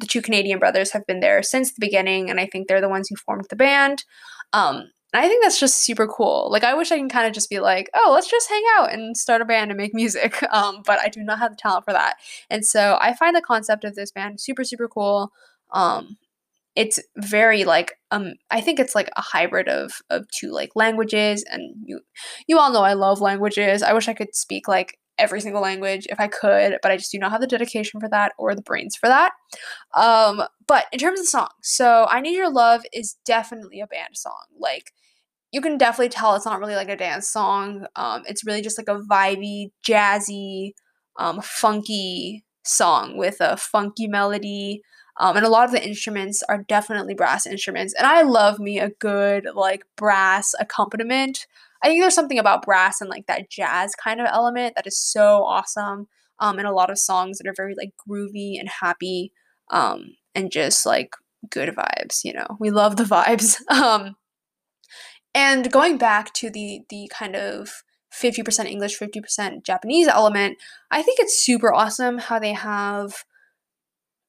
the 0.00 0.06
two 0.06 0.22
Canadian 0.22 0.58
brothers 0.58 0.92
have 0.92 1.06
been 1.06 1.20
there 1.20 1.42
since 1.42 1.72
the 1.72 1.80
beginning, 1.80 2.30
and 2.30 2.40
I 2.40 2.46
think 2.46 2.66
they're 2.66 2.80
the 2.80 2.88
ones 2.88 3.08
who 3.08 3.16
formed 3.16 3.46
the 3.50 3.56
band. 3.56 4.04
Um, 4.52 4.90
I 5.14 5.26
think 5.26 5.42
that's 5.42 5.58
just 5.58 5.82
super 5.84 6.06
cool. 6.06 6.48
Like 6.50 6.64
I 6.64 6.74
wish 6.74 6.92
I 6.92 6.98
can 6.98 7.08
kind 7.08 7.26
of 7.26 7.32
just 7.32 7.48
be 7.48 7.60
like, 7.60 7.88
oh, 7.94 8.10
let's 8.12 8.30
just 8.30 8.48
hang 8.48 8.62
out 8.76 8.92
and 8.92 9.16
start 9.16 9.40
a 9.40 9.46
band 9.46 9.70
and 9.70 9.78
make 9.78 9.94
music. 9.94 10.42
Um, 10.52 10.82
but 10.84 10.98
I 10.98 11.08
do 11.08 11.22
not 11.22 11.38
have 11.38 11.52
the 11.52 11.56
talent 11.56 11.84
for 11.84 11.92
that. 11.92 12.16
And 12.50 12.64
so 12.64 12.98
I 13.00 13.14
find 13.14 13.36
the 13.36 13.42
concept 13.42 13.84
of 13.84 13.94
this 13.94 14.10
band 14.10 14.40
super, 14.40 14.64
super 14.64 14.88
cool. 14.88 15.30
Um, 15.72 16.16
it's 16.74 17.00
very 17.16 17.64
like 17.64 17.94
um 18.12 18.34
I 18.50 18.60
think 18.60 18.78
it's 18.78 18.94
like 18.94 19.10
a 19.16 19.20
hybrid 19.20 19.68
of 19.68 20.00
of 20.10 20.30
two 20.30 20.52
like 20.52 20.70
languages 20.76 21.44
and 21.50 21.74
you 21.84 22.00
you 22.46 22.58
all 22.58 22.72
know 22.72 22.82
I 22.82 22.92
love 22.94 23.20
languages. 23.20 23.82
I 23.82 23.92
wish 23.92 24.08
I 24.08 24.14
could 24.14 24.34
speak 24.34 24.68
like 24.68 24.98
every 25.18 25.40
single 25.40 25.62
language 25.62 26.06
if 26.10 26.20
I 26.20 26.28
could, 26.28 26.78
but 26.82 26.90
I 26.90 26.96
just 26.96 27.12
do 27.12 27.18
not 27.18 27.32
have 27.32 27.40
the 27.40 27.46
dedication 27.46 28.00
for 28.00 28.08
that 28.08 28.32
or 28.38 28.54
the 28.54 28.62
brains 28.62 28.96
for 28.96 29.08
that. 29.08 29.32
Um, 29.94 30.42
but 30.66 30.86
in 30.92 30.98
terms 30.98 31.18
of 31.18 31.24
the 31.24 31.30
song, 31.30 31.48
so 31.62 32.06
I 32.08 32.20
Need 32.20 32.36
Your 32.36 32.52
Love 32.52 32.82
is 32.92 33.16
definitely 33.24 33.80
a 33.80 33.86
band 33.86 34.16
song. 34.16 34.44
Like, 34.58 34.92
you 35.52 35.60
can 35.60 35.78
definitely 35.78 36.10
tell 36.10 36.34
it's 36.34 36.44
not 36.44 36.60
really 36.60 36.74
like 36.74 36.90
a 36.90 36.96
dance 36.96 37.28
song. 37.28 37.86
Um, 37.96 38.22
it's 38.26 38.44
really 38.44 38.62
just 38.62 38.78
like 38.78 38.88
a 38.88 39.00
vibey, 39.00 39.70
jazzy, 39.86 40.72
um, 41.18 41.40
funky 41.42 42.44
song 42.64 43.16
with 43.16 43.36
a 43.40 43.56
funky 43.56 44.06
melody. 44.06 44.82
Um, 45.18 45.36
and 45.36 45.44
a 45.44 45.48
lot 45.48 45.64
of 45.64 45.72
the 45.72 45.84
instruments 45.84 46.42
are 46.48 46.64
definitely 46.68 47.14
brass 47.14 47.46
instruments. 47.46 47.94
And 47.98 48.06
I 48.06 48.22
love 48.22 48.60
me 48.60 48.78
a 48.78 48.90
good 48.90 49.48
like 49.54 49.84
brass 49.96 50.54
accompaniment. 50.60 51.46
I 51.82 51.88
think 51.88 52.02
there's 52.02 52.14
something 52.14 52.38
about 52.38 52.62
brass 52.62 53.00
and 53.00 53.10
like 53.10 53.26
that 53.26 53.50
jazz 53.50 53.94
kind 53.94 54.20
of 54.20 54.26
element 54.30 54.74
that 54.76 54.86
is 54.86 54.98
so 54.98 55.44
awesome. 55.44 56.08
Um, 56.40 56.58
and 56.58 56.68
a 56.68 56.72
lot 56.72 56.90
of 56.90 56.98
songs 56.98 57.38
that 57.38 57.48
are 57.48 57.54
very 57.56 57.74
like 57.76 57.90
groovy 58.08 58.58
and 58.58 58.68
happy, 58.68 59.32
um, 59.70 60.14
and 60.34 60.52
just 60.52 60.86
like 60.86 61.14
good 61.50 61.74
vibes. 61.74 62.20
You 62.24 62.34
know, 62.34 62.56
we 62.60 62.70
love 62.70 62.96
the 62.96 63.04
vibes. 63.04 63.56
Um, 63.70 64.16
and 65.34 65.70
going 65.70 65.98
back 65.98 66.32
to 66.34 66.50
the 66.50 66.80
the 66.88 67.10
kind 67.12 67.36
of 67.36 67.82
50% 68.12 68.66
English, 68.66 68.98
50% 68.98 69.64
Japanese 69.64 70.08
element, 70.08 70.56
I 70.90 71.02
think 71.02 71.20
it's 71.20 71.38
super 71.38 71.72
awesome 71.72 72.18
how 72.18 72.38
they 72.38 72.54
have 72.54 73.24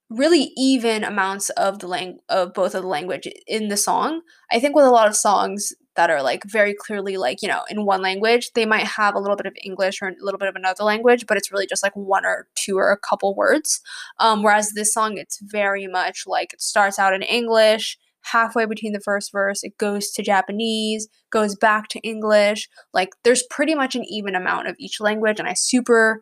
really 0.10 0.52
even 0.58 1.04
amounts 1.04 1.50
of 1.52 1.80
the 1.80 1.88
lang- 1.88 2.20
of 2.30 2.54
both 2.54 2.76
of 2.76 2.82
the 2.82 2.88
language 2.88 3.28
in 3.48 3.70
the 3.70 3.78
song. 3.78 4.22
I 4.52 4.60
think 4.60 4.76
with 4.76 4.86
a 4.86 4.92
lot 4.92 5.08
of 5.08 5.16
songs 5.16 5.72
that 6.00 6.10
are 6.10 6.24
like 6.24 6.46
very 6.46 6.74
clearly 6.74 7.18
like, 7.18 7.42
you 7.42 7.50
know, 7.50 7.64
in 7.70 7.86
one 7.86 8.02
language, 8.02 8.52
they 8.56 8.66
might 8.66 8.86
have 8.86 9.16
a 9.16 9.20
little 9.20 9.36
bit 9.36 9.46
of 9.46 9.54
English 9.66 10.02
or 10.02 10.08
a 10.08 10.16
little 10.22 10.38
bit 10.38 10.48
of 10.48 10.56
another 10.56 10.86
language, 10.86 11.28
but 11.28 11.36
it's 11.36 11.52
really 11.52 11.68
just 11.68 11.84
like 11.84 11.92
one 11.94 12.26
or 12.26 12.48
two 12.56 12.78
or 12.78 12.90
a 12.90 12.98
couple 12.98 13.36
words. 13.36 13.82
Um, 14.18 14.42
whereas 14.42 14.72
this 14.72 14.94
song, 14.94 15.18
it's 15.18 15.40
very 15.42 15.88
much 15.88 16.24
like 16.26 16.54
it 16.54 16.62
starts 16.62 17.00
out 17.00 17.14
in 17.14 17.22
English, 17.22 17.98
halfway 18.22 18.66
between 18.66 18.94
the 18.94 19.02
first 19.02 19.34
verse, 19.34 19.62
it 19.62 19.78
goes 19.78 20.10
to 20.12 20.24
Japanese, 20.24 21.10
goes 21.32 21.58
back 21.58 21.90
to 21.90 22.00
English. 22.00 22.70
Like 22.94 23.10
there's 23.26 23.44
pretty 23.50 23.76
much 23.76 23.94
an 23.94 24.06
even 24.06 24.36
amount 24.36 24.70
of 24.70 24.78
each 24.80 25.02
language, 25.02 25.38
and 25.38 25.50
I 25.50 25.54
super 25.54 26.22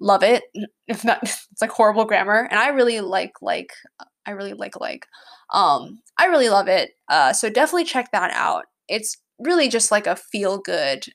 love 0.00 0.22
it. 0.22 0.44
If 0.88 1.04
not, 1.04 1.18
it's 1.22 1.60
like 1.60 1.70
horrible 1.70 2.06
grammar, 2.06 2.48
and 2.50 2.58
I 2.58 2.68
really 2.68 3.00
like 3.00 3.34
like 3.42 3.72
I 4.26 4.32
really 4.32 4.54
like 4.54 4.80
like 4.80 5.06
um 5.52 6.00
I 6.18 6.26
really 6.26 6.48
love 6.48 6.68
it. 6.68 6.92
Uh, 7.08 7.32
so 7.32 7.48
definitely 7.48 7.84
check 7.84 8.10
that 8.12 8.32
out. 8.32 8.64
It's 8.90 9.16
really 9.38 9.68
just 9.68 9.90
like 9.90 10.06
a 10.06 10.16
feel 10.16 10.58
good 10.58 11.06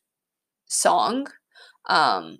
song. 0.68 1.28
Um, 1.88 2.40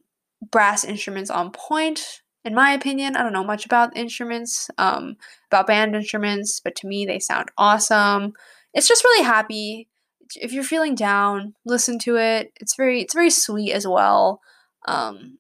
brass 0.52 0.84
instruments 0.84 1.30
on 1.30 1.52
point 1.52 2.22
in 2.46 2.54
my 2.54 2.72
opinion. 2.72 3.16
I 3.16 3.24
don't 3.24 3.34
know 3.34 3.44
much 3.44 3.66
about 3.66 3.98
instruments, 3.98 4.70
um, 4.78 5.18
about 5.52 5.68
band 5.68 5.96
instruments, 5.96 6.62
but 6.64 6.76
to 6.78 6.88
me 6.88 7.06
they 7.06 7.20
sound 7.20 7.50
awesome. 7.58 8.34
It's 8.74 8.88
just 8.88 9.04
really 9.04 9.26
happy. 9.26 9.90
If 10.36 10.54
you're 10.54 10.64
feeling 10.64 10.96
down, 10.96 11.56
listen 11.66 12.00
to 12.00 12.18
it. 12.18 12.52
It's 12.62 12.76
very 12.76 13.02
it's 13.02 13.14
very 13.14 13.32
sweet 13.32 13.74
as 13.74 13.88
well. 13.88 14.42
Um, 14.88 15.40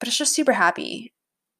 but 0.00 0.08
it's 0.08 0.18
just 0.18 0.34
super 0.34 0.54
happy. 0.54 1.12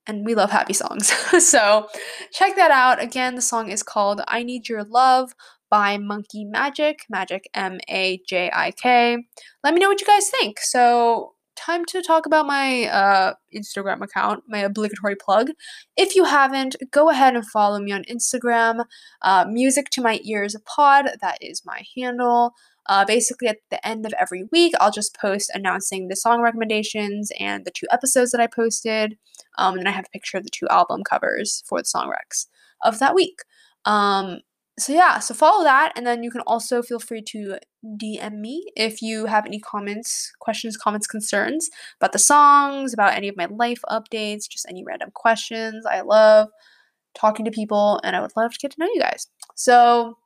And 0.09 0.25
we 0.25 0.35
love 0.35 0.51
happy 0.51 0.73
songs. 0.73 1.09
so 1.45 1.89
check 2.33 2.57
that 2.57 2.71
out. 2.71 3.03
Again, 3.03 3.35
the 3.35 3.43
song 3.43 3.71
is 3.71 3.83
called 3.83 4.23
I 4.29 4.43
Need 4.43 4.69
Your 4.69 4.85
Love 4.85 5.35
by 5.71 5.99
Monkey 5.99 6.45
Majik, 6.45 7.01
Magic 7.11 7.49
M 7.55 7.79
A 7.89 8.21
J 8.29 8.51
I 8.53 8.71
K. 8.71 9.19
Let 9.65 9.75
me 9.75 9.81
know 9.81 9.89
what 9.89 10.01
you 10.01 10.07
guys 10.07 10.31
think. 10.31 10.59
So 10.61 11.33
time 11.57 11.85
to 11.87 12.03
talk 12.03 12.27
about 12.27 12.47
my 12.47 12.85
uh, 12.85 13.35
Instagram 13.55 14.03
account, 14.03 14.45
my 14.47 14.59
obligatory 14.59 15.17
plug. 15.17 15.51
If 15.97 16.15
you 16.15 16.25
haven't, 16.25 16.77
go 16.91 17.09
ahead 17.09 17.35
and 17.35 17.49
follow 17.49 17.79
me 17.79 17.93
on 17.93 18.05
Instagram. 18.05 18.85
Uh, 19.23 19.47
Music 19.49 19.89
to 19.91 20.03
My 20.03 20.21
Ears 20.23 20.55
a 20.55 20.61
Pod, 20.61 21.07
that 21.21 21.39
is 21.41 21.63
my 21.65 21.83
handle. 21.97 22.53
Uh, 22.89 23.05
basically, 23.05 23.49
at 23.49 23.57
the 23.71 23.85
end 23.85 24.07
of 24.07 24.15
every 24.21 24.45
week, 24.53 24.75
I'll 24.79 24.93
just 24.93 25.17
post 25.19 25.51
announcing 25.55 26.07
the 26.07 26.15
song 26.15 26.41
recommendations 26.41 27.33
and 27.41 27.65
the 27.65 27.73
two 27.73 27.87
episodes 27.91 28.31
that 28.31 28.41
I 28.41 28.47
posted. 28.47 29.17
Um, 29.59 29.73
and 29.73 29.81
then 29.81 29.87
I 29.89 29.97
have 29.97 30.05
a 30.05 30.11
picture 30.11 30.37
of 30.37 30.45
the 30.45 30.51
two 30.51 30.69
album 30.69 31.03
covers 31.03 31.65
for 31.67 31.81
the 31.81 31.87
song 31.87 32.13
recs 32.13 32.47
of 32.85 32.99
that 33.01 33.15
week. 33.15 33.41
Um, 33.87 34.41
so 34.79 34.93
yeah, 34.93 35.19
so 35.21 35.35
follow 35.35 35.65
that, 35.65 35.93
and 35.97 36.07
then 36.07 36.23
you 36.23 36.31
can 36.31 36.43
also 36.43 36.83
feel 36.83 36.99
free 36.99 37.23
to 37.29 37.59
DM 38.03 38.41
me 38.41 38.67
if 38.77 39.01
you 39.01 39.27
have 39.27 39.47
any 39.47 39.59
comments, 39.59 40.33
questions, 40.41 40.77
comments, 40.77 41.07
concerns 41.07 41.71
about 42.01 42.13
the 42.13 42.19
songs, 42.19 42.93
about 42.93 43.15
any 43.15 43.29
of 43.29 43.37
my 43.37 43.47
life 43.47 43.81
updates, 43.91 44.49
just 44.49 44.67
any 44.69 44.85
random 44.85 45.11
questions. 45.15 45.87
I 45.87 46.03
love 46.03 46.49
talking 47.15 47.45
to 47.47 47.51
people, 47.51 48.01
and 48.05 48.15
I 48.15 48.21
would 48.21 48.33
love 48.37 48.53
to 48.53 48.59
get 48.59 48.73
to 48.73 48.81
know 48.81 48.89
you 48.93 49.01
guys. 49.01 49.29
So 49.55 50.19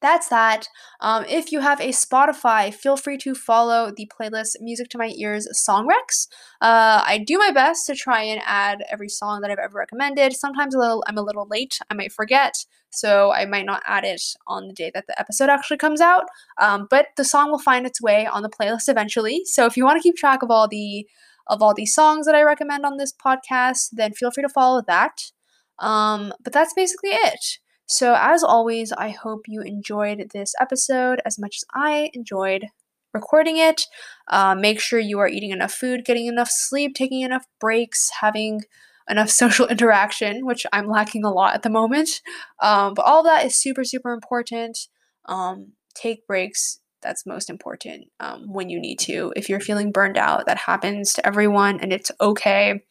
that's 0.00 0.28
that. 0.28 0.68
Um, 1.00 1.24
if 1.28 1.52
you 1.52 1.60
have 1.60 1.80
a 1.80 1.88
Spotify, 1.88 2.72
feel 2.72 2.96
free 2.96 3.18
to 3.18 3.34
follow 3.34 3.92
the 3.94 4.10
playlist 4.18 4.56
Music 4.60 4.88
to 4.90 4.98
My 4.98 5.12
Ears 5.16 5.46
Song 5.52 5.88
Recs. 5.88 6.26
Uh, 6.60 7.02
I 7.04 7.22
do 7.26 7.38
my 7.38 7.50
best 7.50 7.86
to 7.86 7.94
try 7.94 8.22
and 8.22 8.40
add 8.44 8.82
every 8.90 9.08
song 9.08 9.40
that 9.40 9.50
I've 9.50 9.58
ever 9.58 9.78
recommended. 9.78 10.34
Sometimes 10.34 10.74
a 10.74 10.78
little, 10.78 11.04
I'm 11.06 11.18
a 11.18 11.22
little 11.22 11.46
late. 11.48 11.78
I 11.90 11.94
might 11.94 12.12
forget, 12.12 12.54
so 12.90 13.32
I 13.32 13.44
might 13.44 13.66
not 13.66 13.82
add 13.86 14.04
it 14.04 14.22
on 14.46 14.68
the 14.68 14.74
day 14.74 14.90
that 14.94 15.06
the 15.06 15.18
episode 15.20 15.48
actually 15.48 15.76
comes 15.76 16.00
out. 16.00 16.24
Um, 16.60 16.86
but 16.88 17.08
the 17.16 17.24
song 17.24 17.50
will 17.50 17.58
find 17.58 17.86
its 17.86 18.00
way 18.00 18.26
on 18.26 18.42
the 18.42 18.50
playlist 18.50 18.88
eventually. 18.88 19.42
So 19.44 19.66
if 19.66 19.76
you 19.76 19.84
want 19.84 19.98
to 19.98 20.02
keep 20.02 20.16
track 20.16 20.42
of 20.42 20.50
all 20.50 20.68
the 20.68 21.06
of 21.46 21.62
all 21.62 21.74
these 21.74 21.92
songs 21.92 22.26
that 22.26 22.34
I 22.34 22.42
recommend 22.42 22.86
on 22.86 22.96
this 22.96 23.12
podcast, 23.12 23.88
then 23.92 24.12
feel 24.12 24.30
free 24.30 24.44
to 24.44 24.48
follow 24.48 24.82
that. 24.86 25.32
Um, 25.80 26.32
but 26.44 26.52
that's 26.52 26.74
basically 26.74 27.10
it. 27.10 27.58
So, 27.90 28.14
as 28.16 28.44
always, 28.44 28.92
I 28.92 29.08
hope 29.08 29.48
you 29.48 29.62
enjoyed 29.62 30.30
this 30.32 30.54
episode 30.60 31.20
as 31.26 31.40
much 31.40 31.56
as 31.56 31.64
I 31.74 32.12
enjoyed 32.14 32.66
recording 33.12 33.56
it. 33.56 33.82
Uh, 34.28 34.54
make 34.54 34.78
sure 34.78 35.00
you 35.00 35.18
are 35.18 35.26
eating 35.26 35.50
enough 35.50 35.72
food, 35.72 36.04
getting 36.04 36.26
enough 36.26 36.48
sleep, 36.52 36.94
taking 36.94 37.22
enough 37.22 37.46
breaks, 37.58 38.08
having 38.20 38.60
enough 39.08 39.28
social 39.42 39.66
interaction, 39.66 40.46
which 40.46 40.64
I'm 40.72 40.86
lacking 40.86 41.24
a 41.24 41.32
lot 41.32 41.56
at 41.56 41.64
the 41.64 41.68
moment. 41.68 42.22
Um, 42.62 42.94
but 42.94 43.06
all 43.06 43.24
that 43.24 43.44
is 43.44 43.56
super, 43.56 43.82
super 43.82 44.12
important. 44.12 44.78
Um, 45.24 45.72
take 45.92 46.28
breaks. 46.28 46.78
That's 47.02 47.26
most 47.26 47.50
important 47.50 48.04
um, 48.20 48.52
when 48.52 48.70
you 48.70 48.78
need 48.78 49.00
to. 49.00 49.32
If 49.34 49.48
you're 49.48 49.58
feeling 49.58 49.90
burned 49.90 50.16
out, 50.16 50.46
that 50.46 50.58
happens 50.58 51.12
to 51.14 51.26
everyone 51.26 51.80
and 51.80 51.92
it's 51.92 52.12
okay. 52.20 52.84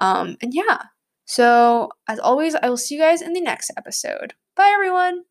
Um, 0.00 0.36
and 0.42 0.52
yeah, 0.52 0.82
so, 1.24 1.90
as 2.08 2.18
always, 2.18 2.54
I 2.54 2.68
will 2.68 2.76
see 2.76 2.96
you 2.96 3.00
guys 3.00 3.22
in 3.22 3.32
the 3.32 3.40
next 3.40 3.70
episode. 3.76 4.34
Bye, 4.54 4.72
everyone! 4.74 5.24